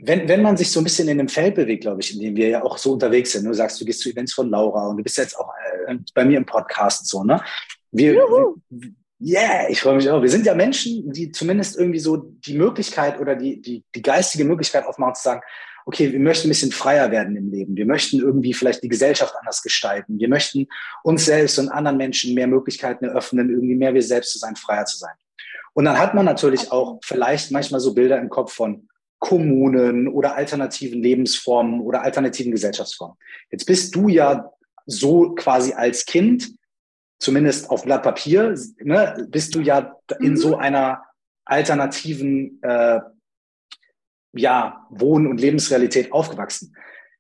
wenn, 0.05 0.29
wenn 0.29 0.43
man 0.43 0.57
sich 0.57 0.71
so 0.71 0.81
ein 0.81 0.85
bisschen 0.85 1.09
in 1.09 1.19
dem 1.19 1.29
Feld 1.29 1.55
bewegt, 1.55 1.83
glaube 1.83 2.01
ich, 2.01 2.13
in 2.13 2.21
dem 2.21 2.37
wir 2.37 2.49
ja 2.49 2.65
auch 2.65 2.77
so 2.77 2.93
unterwegs 2.93 3.33
sind, 3.33 3.45
du 3.45 3.55
sagst, 3.55 3.81
du 3.81 3.85
gehst 3.85 4.01
zu 4.01 4.11
Events 4.11 4.35
von 4.35 4.51
Laura 4.51 4.89
und 4.89 4.97
du 4.97 5.03
bist 5.03 5.17
jetzt 5.17 5.39
auch 5.39 5.53
äh, 5.87 5.97
bei 6.13 6.25
mir 6.25 6.39
im 6.39 6.47
Podcast 6.47 7.03
und 7.03 7.07
so, 7.07 7.25
ne? 7.25 7.41
Wir, 7.93 8.15
yeah, 9.23 9.69
ich 9.69 9.81
freue 9.81 9.97
mich 9.97 10.11
auch. 10.11 10.23
Wir 10.23 10.29
sind 10.29 10.47
ja 10.47 10.55
Menschen, 10.55 11.13
die 11.13 11.31
zumindest 11.31 11.79
irgendwie 11.79 11.99
so 11.99 12.17
die 12.17 12.55
Möglichkeit 12.55 13.21
oder 13.21 13.37
die, 13.37 13.61
die, 13.61 13.85
die 13.95 14.03
geistige 14.03 14.45
Möglichkeit 14.45 14.87
aufmachen 14.87 15.15
zu 15.15 15.23
sagen, 15.23 15.41
okay, 15.85 16.13
wir 16.13 16.21
möchten 16.21 16.47
ein 16.47 16.51
bisschen 16.51 16.73
freier 16.73 17.11
werden 17.11 17.37
im 17.37 17.51
Leben. 17.51 17.77
Wir 17.77 17.87
möchten 17.87 18.21
irgendwie 18.21 18.55
vielleicht 18.55 18.83
die 18.83 18.89
Gesellschaft 18.89 19.35
anders 19.39 19.63
gestalten. 19.63 20.19
Wir 20.19 20.29
möchten 20.29 20.69
uns 21.03 21.25
selbst 21.25 21.59
und 21.59 21.69
anderen 21.69 21.97
Menschen 21.97 22.35
mehr 22.35 22.47
Möglichkeiten 22.47 23.05
eröffnen, 23.05 23.51
irgendwie 23.51 23.75
mehr 23.75 23.95
wir 23.95 24.03
selbst 24.03 24.33
zu 24.33 24.39
sein, 24.39 24.57
freier 24.57 24.85
zu 24.85 24.99
sein. 24.99 25.15
Und 25.75 25.87
dann 25.87 25.99
hat 25.99 26.15
man 26.15 26.25
natürlich 26.25 26.71
auch 26.71 27.01
vielleicht 27.03 27.51
manchmal 27.51 27.81
so 27.81 27.95
Bilder 27.95 28.19
im 28.19 28.29
Kopf 28.29 28.53
von, 28.53 28.89
Kommunen 29.23 30.09
oder 30.09 30.35
alternativen 30.35 31.01
Lebensformen 31.01 31.81
oder 31.81 32.03
alternativen 32.03 32.51
Gesellschaftsformen. 32.51 33.17
Jetzt 33.53 33.67
bist 33.67 33.95
du 33.95 34.09
ja 34.09 34.51
so 34.85 35.37
quasi 35.37 35.75
als 35.75 36.07
Kind, 36.07 36.51
zumindest 37.23 37.71
auf 37.71 37.85
Blatt 37.85 38.03
Papier, 38.03 38.59
ne, 38.81 39.27
bist 39.31 39.55
du 39.55 39.61
ja 39.61 39.97
in 40.19 40.37
so 40.37 40.57
mhm. 40.57 40.63
einer 40.63 41.05
alternativen 41.45 42.61
äh, 42.63 42.99
ja, 44.33 44.87
Wohn- 44.91 45.29
und 45.29 45.41
Lebensrealität 45.41 46.13
aufgewachsen. 46.13 46.75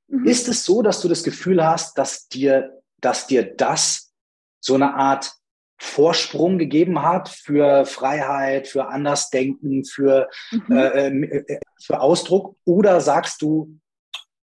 Mhm. 0.08 0.24
Ist 0.24 0.48
es 0.48 0.64
so, 0.64 0.82
dass 0.82 1.00
du 1.00 1.08
das 1.08 1.22
Gefühl 1.22 1.64
hast, 1.64 1.96
dass 1.98 2.26
dir, 2.26 2.82
dass 3.00 3.28
dir 3.28 3.44
das 3.54 4.12
so 4.60 4.74
eine 4.74 4.94
Art 4.94 5.34
Vorsprung 5.78 6.58
gegeben 6.58 7.02
hat 7.02 7.28
für 7.28 7.86
Freiheit, 7.86 8.66
für 8.66 8.88
Andersdenken, 8.88 9.84
für, 9.84 10.28
mhm. 10.50 10.76
äh, 10.76 11.08
äh, 11.08 11.60
für 11.80 12.00
Ausdruck? 12.00 12.56
Oder 12.64 13.00
sagst 13.00 13.40
du, 13.40 13.78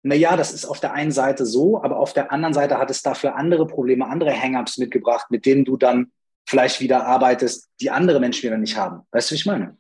na 0.02 0.14
ja, 0.14 0.36
das 0.36 0.52
ist 0.52 0.64
auf 0.64 0.80
der 0.80 0.92
einen 0.94 1.12
Seite 1.12 1.44
so, 1.44 1.82
aber 1.82 1.98
auf 1.98 2.12
der 2.12 2.32
anderen 2.32 2.54
Seite 2.54 2.78
hat 2.78 2.90
es 2.90 3.02
dafür 3.02 3.36
andere 3.36 3.66
Probleme, 3.66 4.06
andere 4.06 4.32
Hang-ups 4.32 4.78
mitgebracht, 4.78 5.30
mit 5.30 5.44
denen 5.44 5.64
du 5.64 5.76
dann 5.76 6.12
vielleicht 6.48 6.80
wieder 6.80 7.06
arbeitest, 7.06 7.68
die 7.80 7.90
andere 7.90 8.18
Menschen 8.18 8.44
wieder 8.44 8.58
nicht 8.58 8.76
haben. 8.76 9.02
Weißt 9.12 9.30
du, 9.30 9.34
wie 9.34 9.38
ich 9.38 9.46
meine? 9.46 9.76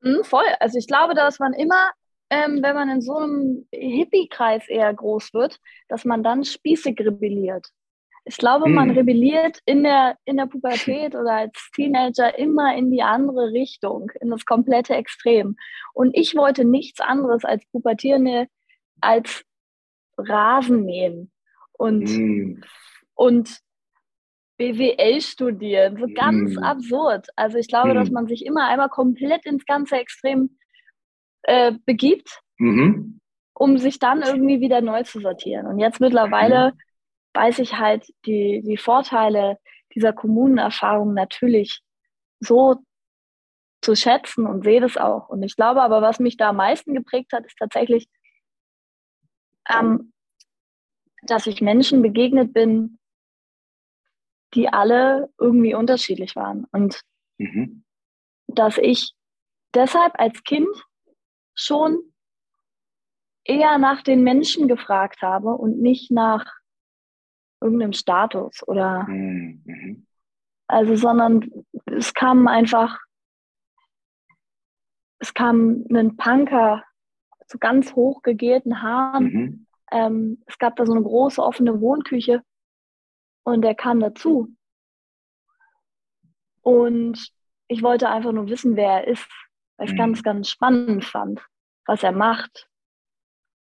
Mhm, 0.00 0.24
voll. 0.24 0.44
Also 0.58 0.78
ich 0.78 0.86
glaube, 0.86 1.14
dass 1.14 1.38
man 1.38 1.52
immer, 1.52 1.90
ähm, 2.28 2.58
wenn 2.62 2.74
man 2.74 2.88
in 2.90 3.00
so 3.00 3.16
einem 3.16 3.68
Hippie-Kreis 3.72 4.68
eher 4.68 4.92
groß 4.92 5.32
wird, 5.32 5.58
dass 5.88 6.04
man 6.04 6.22
dann 6.22 6.44
spießig 6.44 6.98
rebelliert. 7.00 7.68
Ich 8.24 8.36
glaube, 8.36 8.68
man 8.68 8.90
hm. 8.90 8.98
rebelliert 8.98 9.58
in 9.64 9.82
der, 9.82 10.16
in 10.24 10.36
der 10.36 10.46
Pubertät 10.46 11.16
oder 11.16 11.32
als 11.32 11.70
Teenager 11.74 12.38
immer 12.38 12.76
in 12.76 12.90
die 12.92 13.02
andere 13.02 13.52
Richtung, 13.52 14.12
in 14.20 14.30
das 14.30 14.44
komplette 14.44 14.94
Extrem. 14.94 15.56
Und 15.92 16.16
ich 16.16 16.36
wollte 16.36 16.64
nichts 16.64 17.00
anderes 17.00 17.44
als 17.44 17.64
Pubertierende 17.72 18.46
als 19.00 19.44
Rasen 20.16 20.84
mähen 20.84 21.30
und, 21.72 22.04
mm. 22.04 22.62
und 23.14 23.58
BWL 24.58 25.20
studieren. 25.20 25.96
So 25.98 26.06
ganz 26.14 26.54
mm. 26.56 26.62
absurd. 26.62 27.28
Also 27.36 27.58
ich 27.58 27.68
glaube, 27.68 27.92
mm. 27.92 27.94
dass 27.94 28.10
man 28.10 28.26
sich 28.26 28.44
immer 28.44 28.68
einmal 28.68 28.88
komplett 28.88 29.44
ins 29.46 29.64
ganze 29.64 29.96
Extrem 29.96 30.58
äh, 31.42 31.72
begibt, 31.84 32.40
-hmm. 32.60 33.18
um 33.54 33.78
sich 33.78 33.98
dann 33.98 34.22
irgendwie 34.22 34.60
wieder 34.60 34.80
neu 34.80 35.02
zu 35.02 35.20
sortieren. 35.20 35.66
Und 35.66 35.78
jetzt 35.78 36.00
mittlerweile 36.00 36.72
weiß 37.34 37.58
ich 37.58 37.78
halt 37.78 38.06
die, 38.26 38.62
die 38.64 38.76
Vorteile 38.76 39.58
dieser 39.94 40.12
Kommunenerfahrung 40.12 41.14
natürlich 41.14 41.80
so 42.40 42.76
zu 43.82 43.96
schätzen 43.96 44.46
und 44.46 44.64
sehe 44.64 44.80
das 44.80 44.96
auch. 44.96 45.28
Und 45.28 45.42
ich 45.42 45.56
glaube 45.56 45.82
aber, 45.82 46.02
was 46.02 46.20
mich 46.20 46.36
da 46.36 46.50
am 46.50 46.56
meisten 46.56 46.94
geprägt 46.94 47.32
hat, 47.32 47.44
ist 47.44 47.56
tatsächlich, 47.58 48.06
ähm, 49.68 50.12
dass 51.22 51.46
ich 51.46 51.60
Menschen 51.60 52.02
begegnet 52.02 52.52
bin, 52.52 52.98
die 54.54 54.68
alle 54.68 55.32
irgendwie 55.38 55.74
unterschiedlich 55.74 56.36
waren. 56.36 56.66
Und 56.72 57.00
mhm. 57.38 57.84
dass 58.48 58.78
ich 58.78 59.14
deshalb 59.74 60.18
als 60.18 60.42
Kind 60.44 60.68
schon 61.54 62.12
eher 63.44 63.78
nach 63.78 64.02
den 64.02 64.22
Menschen 64.22 64.68
gefragt 64.68 65.22
habe 65.22 65.50
und 65.50 65.80
nicht 65.80 66.10
nach 66.10 66.44
irgendeinem 67.60 67.92
Status 67.92 68.66
oder 68.66 69.04
mhm. 69.04 70.06
also, 70.66 70.96
sondern 70.96 71.64
es 71.86 72.12
kam 72.14 72.48
einfach, 72.48 72.98
es 75.18 75.32
kam 75.34 75.84
ein 75.92 76.16
Punker 76.16 76.84
zu 77.52 77.58
ganz 77.58 77.94
hoch 77.94 78.22
gegelten 78.22 78.82
Haaren. 78.82 79.24
Mhm. 79.24 79.66
Ähm, 79.90 80.42
es 80.46 80.58
gab 80.58 80.76
da 80.76 80.86
so 80.86 80.92
eine 80.92 81.02
große 81.02 81.42
offene 81.42 81.80
Wohnküche 81.80 82.42
und 83.44 83.60
der 83.60 83.74
kam 83.74 84.00
dazu. 84.00 84.48
Und 86.62 87.30
ich 87.68 87.82
wollte 87.82 88.08
einfach 88.08 88.32
nur 88.32 88.48
wissen, 88.48 88.74
wer 88.76 89.04
er 89.04 89.06
ist, 89.06 89.28
weil 89.76 89.86
ich 89.86 89.92
mhm. 89.92 89.98
ganz, 89.98 90.22
ganz 90.22 90.48
spannend 90.48 91.04
fand, 91.04 91.46
was 91.84 92.02
er 92.02 92.12
macht. 92.12 92.68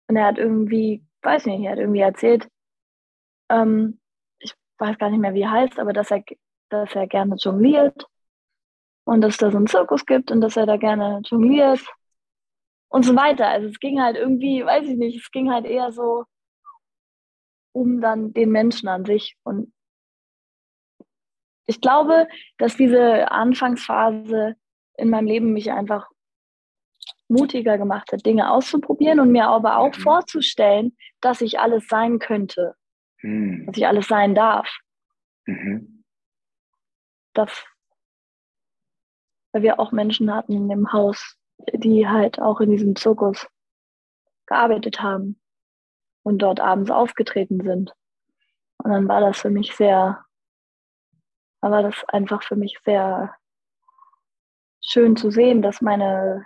Und 0.07 0.15
er 0.15 0.25
hat 0.25 0.37
irgendwie, 0.37 1.03
weiß 1.23 1.47
nicht, 1.47 1.63
er 1.63 1.71
hat 1.71 1.79
irgendwie 1.79 2.01
erzählt, 2.01 2.47
ähm, 3.49 3.99
ich 4.37 4.53
weiß 4.77 4.97
gar 4.99 5.09
nicht 5.09 5.19
mehr, 5.19 5.33
wie 5.33 5.41
er 5.41 5.51
heißt, 5.51 5.79
aber 5.79 5.93
dass 5.93 6.11
er, 6.11 6.23
dass 6.69 6.93
er 6.93 7.07
gerne 7.07 7.35
jongliert 7.35 8.05
und 9.05 9.21
dass 9.21 9.33
es 9.33 9.37
da 9.37 9.49
so 9.49 9.57
einen 9.57 9.67
Zirkus 9.67 10.05
gibt 10.05 10.29
und 10.29 10.41
dass 10.41 10.55
er 10.55 10.67
da 10.67 10.77
gerne 10.77 11.21
jongliert 11.25 11.81
und 12.91 13.03
so 13.03 13.15
weiter. 13.15 13.47
Also 13.47 13.69
es 13.69 13.79
ging 13.79 14.01
halt 14.01 14.17
irgendwie, 14.17 14.63
weiß 14.63 14.87
ich 14.87 14.97
nicht, 14.97 15.17
es 15.17 15.31
ging 15.31 15.51
halt 15.51 15.65
eher 15.65 15.91
so 15.91 16.25
um 17.73 18.01
dann 18.01 18.33
den 18.33 18.51
Menschen 18.51 18.89
an 18.89 19.05
sich. 19.05 19.37
Und 19.43 19.73
ich 21.65 21.79
glaube, 21.79 22.27
dass 22.57 22.75
diese 22.75 23.31
Anfangsphase 23.31 24.55
in 24.97 25.09
meinem 25.09 25.25
Leben 25.25 25.53
mich 25.53 25.71
einfach 25.71 26.09
mutiger 27.29 27.77
gemacht 27.77 28.11
hat, 28.11 28.25
Dinge 28.25 28.51
auszuprobieren 28.51 29.21
und 29.21 29.31
mir 29.31 29.47
aber 29.47 29.77
auch 29.77 29.95
mhm. 29.95 30.01
vorzustellen, 30.01 30.97
dass 31.21 31.39
ich 31.39 31.59
alles 31.59 31.87
sein 31.87 32.19
könnte, 32.19 32.75
mhm. 33.21 33.67
dass 33.67 33.77
ich 33.77 33.87
alles 33.87 34.07
sein 34.07 34.35
darf. 34.35 34.69
Mhm. 35.45 36.03
Das, 37.33 37.65
weil 39.53 39.61
wir 39.61 39.79
auch 39.79 39.93
Menschen 39.93 40.35
hatten 40.35 40.51
in 40.51 40.67
dem 40.67 40.91
Haus, 40.91 41.37
die 41.73 42.07
halt 42.07 42.39
auch 42.39 42.59
in 42.61 42.69
diesem 42.71 42.95
Zirkus 42.95 43.47
gearbeitet 44.45 45.01
haben 45.01 45.39
und 46.23 46.39
dort 46.39 46.59
abends 46.59 46.91
aufgetreten 46.91 47.61
sind. 47.61 47.93
Und 48.77 48.91
dann 48.91 49.07
war 49.07 49.21
das 49.21 49.39
für 49.39 49.49
mich 49.49 49.75
sehr, 49.75 50.23
war 51.61 51.83
das 51.83 52.03
einfach 52.09 52.43
für 52.43 52.55
mich 52.55 52.79
sehr 52.83 53.35
schön 54.83 55.15
zu 55.15 55.31
sehen, 55.31 55.61
dass 55.61 55.81
meine, 55.81 56.45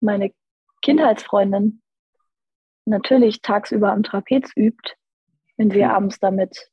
meine 0.00 0.32
Kindheitsfreundin 0.80 1.82
natürlich 2.84 3.42
tagsüber 3.42 3.92
am 3.92 4.02
Trapez 4.02 4.50
übt, 4.56 4.94
wenn 5.56 5.70
sie 5.70 5.84
mhm. 5.84 5.90
abends 5.90 6.18
damit 6.18 6.70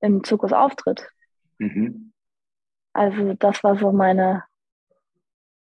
im 0.00 0.22
Zirkus 0.22 0.52
auftritt. 0.52 1.08
Mhm. 1.58 2.12
Also 2.92 3.34
das 3.34 3.62
war 3.64 3.76
so 3.76 3.92
meine, 3.92 4.44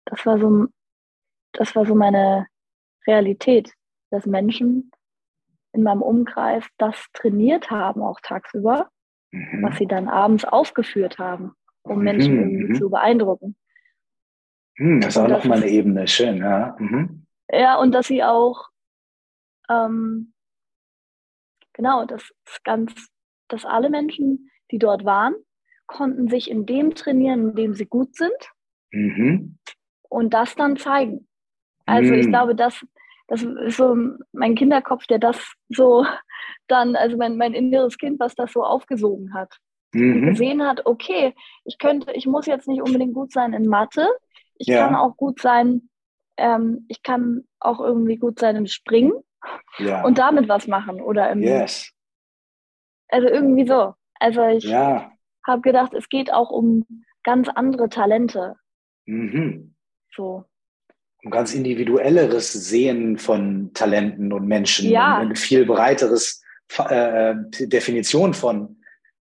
das 0.04 0.24
war 0.26 0.38
so 0.38 0.68
das 1.52 1.74
war 1.76 1.86
so 1.86 1.94
meine 1.94 2.46
Realität, 3.06 3.72
dass 4.10 4.26
Menschen 4.26 4.90
in 5.72 5.82
meinem 5.82 6.02
Umkreis 6.02 6.64
das 6.78 6.96
trainiert 7.12 7.70
haben, 7.70 8.02
auch 8.02 8.20
tagsüber, 8.20 8.90
mhm. 9.30 9.62
was 9.62 9.78
sie 9.78 9.86
dann 9.86 10.08
abends 10.08 10.44
aufgeführt 10.44 11.18
haben, 11.18 11.52
um 11.82 11.98
mhm. 11.98 12.04
Menschen 12.04 12.38
irgendwie 12.38 12.72
mhm. 12.72 12.74
zu 12.74 12.90
beeindrucken. 12.90 13.56
Mhm, 14.78 15.00
das 15.00 15.16
ist 15.16 15.22
auch 15.22 15.28
nochmal 15.28 15.58
eine 15.58 15.70
Ebene, 15.70 16.06
schön, 16.06 16.38
ja. 16.38 16.76
Mhm. 16.78 17.26
Ja, 17.50 17.78
und 17.78 17.92
dass 17.92 18.06
sie 18.06 18.22
auch, 18.22 18.68
ähm, 19.68 20.32
genau, 21.72 22.06
das 22.06 22.32
ganz, 22.64 23.10
dass 23.48 23.64
alle 23.64 23.90
Menschen, 23.90 24.50
die 24.70 24.78
dort 24.78 25.04
waren, 25.04 25.34
konnten 25.86 26.28
sich 26.28 26.50
in 26.50 26.64
dem 26.64 26.94
trainieren, 26.94 27.50
in 27.50 27.54
dem 27.54 27.74
sie 27.74 27.86
gut 27.86 28.16
sind 28.16 28.52
mhm. 28.92 29.58
und 30.08 30.32
das 30.32 30.54
dann 30.54 30.76
zeigen. 30.76 31.28
Also 31.92 32.14
ich 32.14 32.24
hm. 32.24 32.30
glaube, 32.30 32.54
das, 32.54 32.84
das 33.28 33.42
ist 33.42 33.76
so 33.76 33.96
mein 34.32 34.54
Kinderkopf, 34.54 35.06
der 35.06 35.18
das 35.18 35.54
so 35.68 36.06
dann, 36.68 36.96
also 36.96 37.16
mein, 37.16 37.36
mein 37.36 37.54
inneres 37.54 37.98
Kind, 37.98 38.20
was 38.20 38.34
das 38.34 38.52
so 38.52 38.64
aufgesogen 38.64 39.34
hat. 39.34 39.58
Mhm. 39.92 40.26
Gesehen 40.26 40.66
hat, 40.66 40.86
okay, 40.86 41.34
ich 41.64 41.78
könnte, 41.78 42.12
ich 42.12 42.26
muss 42.26 42.46
jetzt 42.46 42.66
nicht 42.66 42.80
unbedingt 42.80 43.14
gut 43.14 43.32
sein 43.32 43.52
in 43.52 43.66
Mathe. 43.66 44.08
Ich 44.56 44.68
ja. 44.68 44.86
kann 44.86 44.96
auch 44.96 45.16
gut 45.16 45.40
sein, 45.40 45.88
ähm, 46.38 46.86
ich 46.88 47.02
kann 47.02 47.44
auch 47.60 47.80
irgendwie 47.80 48.16
gut 48.16 48.38
sein 48.38 48.56
im 48.56 48.66
Springen 48.66 49.12
ja. 49.78 50.02
und 50.04 50.18
damit 50.18 50.48
was 50.48 50.66
machen. 50.66 51.00
Oder 51.00 51.30
im 51.30 51.42
yes. 51.42 51.92
Also 53.08 53.28
irgendwie 53.28 53.66
so. 53.66 53.94
Also 54.14 54.46
ich 54.46 54.64
ja. 54.64 55.12
habe 55.46 55.60
gedacht, 55.60 55.92
es 55.92 56.08
geht 56.08 56.32
auch 56.32 56.50
um 56.50 56.86
ganz 57.22 57.48
andere 57.48 57.90
Talente. 57.90 58.56
Mhm. 59.04 59.74
So 60.14 60.44
ein 61.24 61.30
ganz 61.30 61.54
individuelleres 61.54 62.52
Sehen 62.52 63.16
von 63.16 63.72
Talenten 63.74 64.32
und 64.32 64.46
Menschen. 64.46 64.88
Ja. 64.90 65.18
Eine 65.18 65.36
viel 65.36 65.64
breiteres 65.64 66.42
äh, 66.78 67.34
Definition 67.60 68.34
von, 68.34 68.82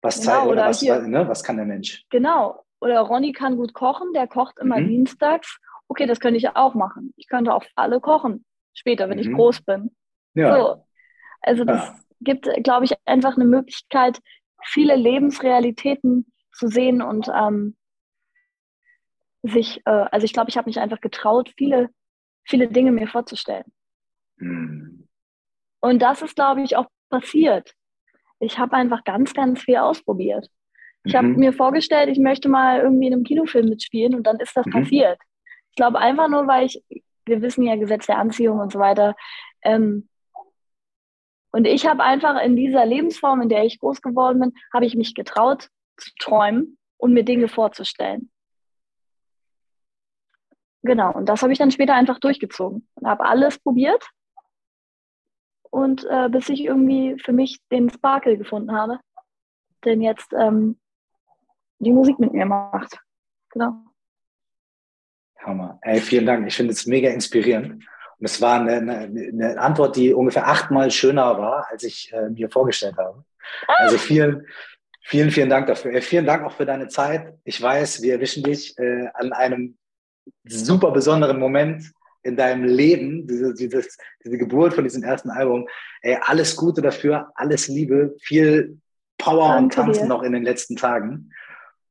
was 0.01 0.19
genau, 0.19 0.31
zeigt 0.31 0.47
oder, 0.47 0.65
was, 0.67 0.79
hier, 0.79 1.01
ne, 1.01 1.27
was 1.27 1.43
kann 1.43 1.57
der 1.57 1.65
Mensch. 1.65 2.05
Genau. 2.09 2.63
Oder 2.81 3.01
Ronny 3.01 3.33
kann 3.33 3.57
gut 3.57 3.73
kochen, 3.73 4.13
der 4.13 4.27
kocht 4.27 4.59
immer 4.59 4.79
mhm. 4.79 4.87
dienstags. 4.87 5.59
Okay, 5.87 6.05
das 6.05 6.19
könnte 6.19 6.37
ich 6.37 6.55
auch 6.55 6.75
machen. 6.75 7.13
Ich 7.17 7.27
könnte 7.27 7.53
auch 7.53 7.63
alle 7.75 7.99
kochen, 7.99 8.45
später, 8.73 9.09
wenn 9.09 9.17
mhm. 9.17 9.23
ich 9.23 9.31
groß 9.33 9.61
bin. 9.61 9.91
Ja. 10.35 10.55
So. 10.55 10.85
Also 11.41 11.63
das 11.63 11.87
ja. 11.87 11.99
gibt, 12.21 12.47
glaube 12.63 12.85
ich, 12.85 12.93
einfach 13.05 13.35
eine 13.35 13.45
Möglichkeit, 13.45 14.19
viele 14.63 14.95
Lebensrealitäten 14.95 16.31
zu 16.53 16.67
sehen 16.67 17.01
und 17.01 17.29
ähm, 17.33 17.75
sich, 19.43 19.81
äh, 19.85 20.05
also 20.11 20.25
ich 20.25 20.33
glaube, 20.33 20.49
ich 20.49 20.57
habe 20.57 20.69
mich 20.69 20.79
einfach 20.79 21.01
getraut, 21.01 21.51
viele, 21.57 21.89
viele 22.43 22.67
Dinge 22.67 22.91
mir 22.91 23.07
vorzustellen. 23.07 23.65
Mhm. 24.37 25.07
Und 25.81 26.01
das 26.01 26.21
ist, 26.21 26.35
glaube 26.35 26.61
ich, 26.61 26.75
auch 26.75 26.87
passiert. 27.09 27.73
Ich 28.39 28.59
habe 28.59 28.73
einfach 28.73 29.03
ganz, 29.03 29.33
ganz 29.33 29.61
viel 29.61 29.77
ausprobiert. 29.77 30.49
Ich 31.03 31.13
mhm. 31.13 31.17
habe 31.17 31.27
mir 31.27 31.53
vorgestellt, 31.53 32.09
ich 32.09 32.19
möchte 32.19 32.49
mal 32.49 32.81
irgendwie 32.81 33.07
in 33.07 33.13
einem 33.13 33.23
Kinofilm 33.23 33.69
mitspielen 33.69 34.15
und 34.15 34.23
dann 34.23 34.39
ist 34.39 34.55
das 34.55 34.65
mhm. 34.65 34.71
passiert. 34.71 35.19
Ich 35.71 35.75
glaube 35.75 35.99
einfach 35.99 36.27
nur, 36.27 36.47
weil 36.47 36.65
ich, 36.65 36.83
wir 37.25 37.41
wissen 37.41 37.63
ja 37.63 37.75
Gesetz 37.75 38.07
der 38.07 38.17
Anziehung 38.17 38.59
und 38.59 38.71
so 38.71 38.79
weiter. 38.79 39.15
Ähm, 39.61 40.09
und 41.51 41.65
ich 41.65 41.87
habe 41.87 42.03
einfach 42.03 42.41
in 42.41 42.55
dieser 42.55 42.85
Lebensform, 42.85 43.41
in 43.41 43.49
der 43.49 43.65
ich 43.65 43.79
groß 43.79 44.01
geworden 44.01 44.39
bin, 44.39 44.53
habe 44.73 44.85
ich 44.85 44.95
mich 44.95 45.15
getraut 45.15 45.69
zu 45.97 46.11
träumen 46.19 46.77
und 46.97 47.13
mir 47.13 47.23
Dinge 47.23 47.47
vorzustellen. 47.47 48.29
Genau, 50.81 51.11
und 51.11 51.27
das 51.27 51.41
habe 51.41 51.51
ich 51.51 51.59
dann 51.59 51.71
später 51.71 51.93
einfach 51.93 52.19
durchgezogen 52.19 52.87
und 52.95 53.07
habe 53.07 53.25
alles 53.25 53.59
probiert. 53.59 54.09
Und 55.71 56.05
äh, 56.05 56.29
bis 56.29 56.49
ich 56.49 56.63
irgendwie 56.63 57.17
für 57.23 57.33
mich 57.33 57.59
den 57.71 57.89
Sparkle 57.89 58.37
gefunden 58.37 58.71
habe, 58.71 58.99
den 59.85 60.01
jetzt 60.01 60.33
ähm, 60.33 60.79
die 61.79 61.91
Musik 61.91 62.19
mit 62.19 62.33
mir 62.33 62.45
macht. 62.45 62.97
Genau. 63.51 63.73
Hammer. 65.39 65.79
Ey, 65.81 65.99
vielen 65.99 66.25
Dank. 66.25 66.47
Ich 66.47 66.55
finde 66.55 66.73
es 66.73 66.85
mega 66.85 67.09
inspirierend. 67.09 67.83
Und 68.19 68.25
es 68.25 68.41
war 68.41 68.59
eine, 68.59 68.77
eine, 68.77 69.29
eine, 69.31 69.59
Antwort, 69.59 69.95
die 69.95 70.13
ungefähr 70.13 70.47
achtmal 70.47 70.91
schöner 70.91 71.37
war, 71.37 71.67
als 71.69 71.83
ich 71.83 72.11
äh, 72.11 72.29
mir 72.29 72.49
vorgestellt 72.49 72.97
habe. 72.97 73.23
Also 73.67 73.97
vielen, 73.97 74.45
vielen, 75.01 75.31
vielen 75.31 75.49
Dank 75.49 75.67
dafür. 75.67 75.93
Äh, 75.93 76.01
vielen 76.01 76.25
Dank 76.25 76.43
auch 76.43 76.51
für 76.51 76.65
deine 76.65 76.89
Zeit. 76.89 77.33
Ich 77.45 77.61
weiß, 77.61 78.01
wir 78.01 78.13
erwischen 78.13 78.43
dich 78.43 78.77
äh, 78.77 79.07
an 79.13 79.31
einem 79.31 79.77
super 80.45 80.91
besonderen 80.91 81.39
Moment 81.39 81.91
in 82.23 82.35
deinem 82.35 82.63
Leben, 82.65 83.27
diese, 83.27 83.53
dieses, 83.53 83.97
diese 84.23 84.37
Geburt 84.37 84.73
von 84.73 84.83
diesem 84.83 85.03
ersten 85.03 85.29
Album. 85.29 85.67
Ey, 86.01 86.17
alles 86.21 86.55
Gute 86.55 86.81
dafür, 86.81 87.31
alles 87.35 87.67
Liebe, 87.67 88.15
viel 88.21 88.77
Power 89.17 89.49
danke 89.49 89.63
und 89.63 89.73
Tanzen 89.73 90.03
dir. 90.03 90.09
noch 90.09 90.23
in 90.23 90.33
den 90.33 90.43
letzten 90.43 90.75
Tagen. 90.75 91.31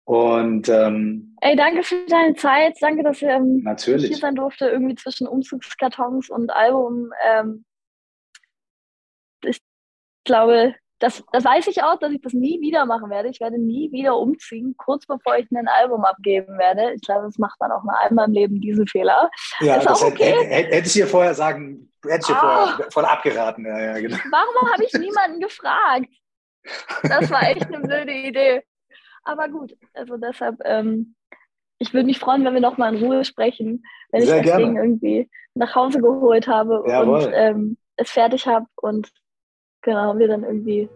Und 0.04 0.68
ähm, 0.70 1.36
ey, 1.42 1.54
danke 1.54 1.82
für 1.82 2.06
deine 2.08 2.34
Zeit, 2.34 2.76
danke, 2.80 3.02
dass 3.02 3.20
ähm, 3.20 3.62
natürlich. 3.62 4.04
ich 4.04 4.08
hier 4.08 4.18
sein 4.18 4.34
durfte, 4.34 4.66
irgendwie 4.66 4.94
zwischen 4.94 5.26
Umzugskartons 5.26 6.30
und 6.30 6.50
Album. 6.50 7.10
Ähm, 7.26 7.64
ich 9.44 9.60
glaube, 10.24 10.74
das, 10.98 11.22
das 11.32 11.44
weiß 11.44 11.68
ich 11.68 11.82
auch, 11.82 11.98
dass 11.98 12.12
ich 12.12 12.20
das 12.20 12.32
nie 12.32 12.60
wieder 12.60 12.84
machen 12.84 13.10
werde. 13.10 13.28
Ich 13.28 13.40
werde 13.40 13.58
nie 13.58 13.92
wieder 13.92 14.16
umziehen, 14.18 14.74
kurz 14.76 15.06
bevor 15.06 15.36
ich 15.36 15.50
ein 15.50 15.68
Album 15.68 16.04
abgeben 16.04 16.58
werde. 16.58 16.92
Ich 16.94 17.02
glaube, 17.02 17.26
das 17.26 17.38
macht 17.38 17.58
man 17.60 17.70
auch 17.70 17.84
mal 17.84 17.96
einmal 17.98 18.26
im 18.26 18.32
Leben 18.32 18.60
diesen 18.60 18.86
Fehler. 18.86 19.30
Ja, 19.60 19.76
ist 19.76 19.88
das 19.88 20.02
okay. 20.02 20.34
hätte, 20.48 20.74
hätte, 20.74 20.86
ich 20.86 20.92
dir 20.92 21.06
vorher 21.06 21.34
sagen, 21.34 21.92
hätte 22.04 22.20
ich 22.20 22.26
dir 22.26 22.36
ah, 22.36 22.66
vorher 22.66 22.90
voll 22.90 23.04
abgeraten. 23.04 23.64
Ja, 23.64 23.80
ja, 23.80 24.00
genau. 24.00 24.16
Warum 24.30 24.72
habe 24.72 24.84
ich 24.84 24.92
niemanden 24.94 25.40
gefragt? 25.40 26.08
Das 27.02 27.30
war 27.30 27.42
echt 27.44 27.66
eine 27.66 27.80
blöde 27.80 28.12
Idee. 28.12 28.62
Aber 29.22 29.48
gut, 29.48 29.76
also 29.94 30.16
deshalb, 30.16 30.56
ähm, 30.64 31.14
ich 31.78 31.94
würde 31.94 32.06
mich 32.06 32.18
freuen, 32.18 32.44
wenn 32.44 32.54
wir 32.54 32.60
nochmal 32.60 32.94
in 32.94 33.04
Ruhe 33.04 33.24
sprechen, 33.24 33.84
wenn 34.10 34.22
Sehr 34.22 34.38
ich 34.38 34.42
das 34.42 34.56
gerne. 34.56 34.64
Ding 34.64 34.76
irgendwie 34.76 35.30
nach 35.54 35.74
Hause 35.74 36.00
geholt 36.00 36.48
habe 36.48 36.82
Jawohl. 36.88 37.26
und 37.26 37.32
ähm, 37.34 37.76
es 37.96 38.10
fertig 38.10 38.46
habe 38.46 38.66
und 38.76 39.10
genau, 39.82 40.18
wir 40.18 40.28
dann 40.28 40.44
irgendwie 40.44 40.88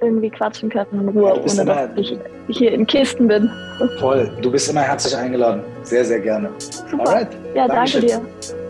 irgendwie 0.00 0.30
quatschen 0.30 0.70
können 0.70 0.86
in 0.92 1.08
Ruhe, 1.08 1.30
ja, 1.30 1.34
ohne 1.34 1.64
dass 1.64 1.90
ich 1.96 2.18
hier 2.48 2.72
in 2.72 2.86
Kisten 2.86 3.26
bin. 3.28 3.50
Voll, 3.98 4.30
du 4.40 4.50
bist 4.50 4.70
immer 4.70 4.82
herzlich 4.82 5.16
eingeladen. 5.16 5.62
Sehr, 5.82 6.04
sehr 6.04 6.20
gerne. 6.20 6.50
Super. 6.58 7.08
Alright. 7.08 7.28
Ja, 7.54 7.66
Dankeschön. 7.66 8.06
danke 8.08 8.24
dir. 8.30 8.67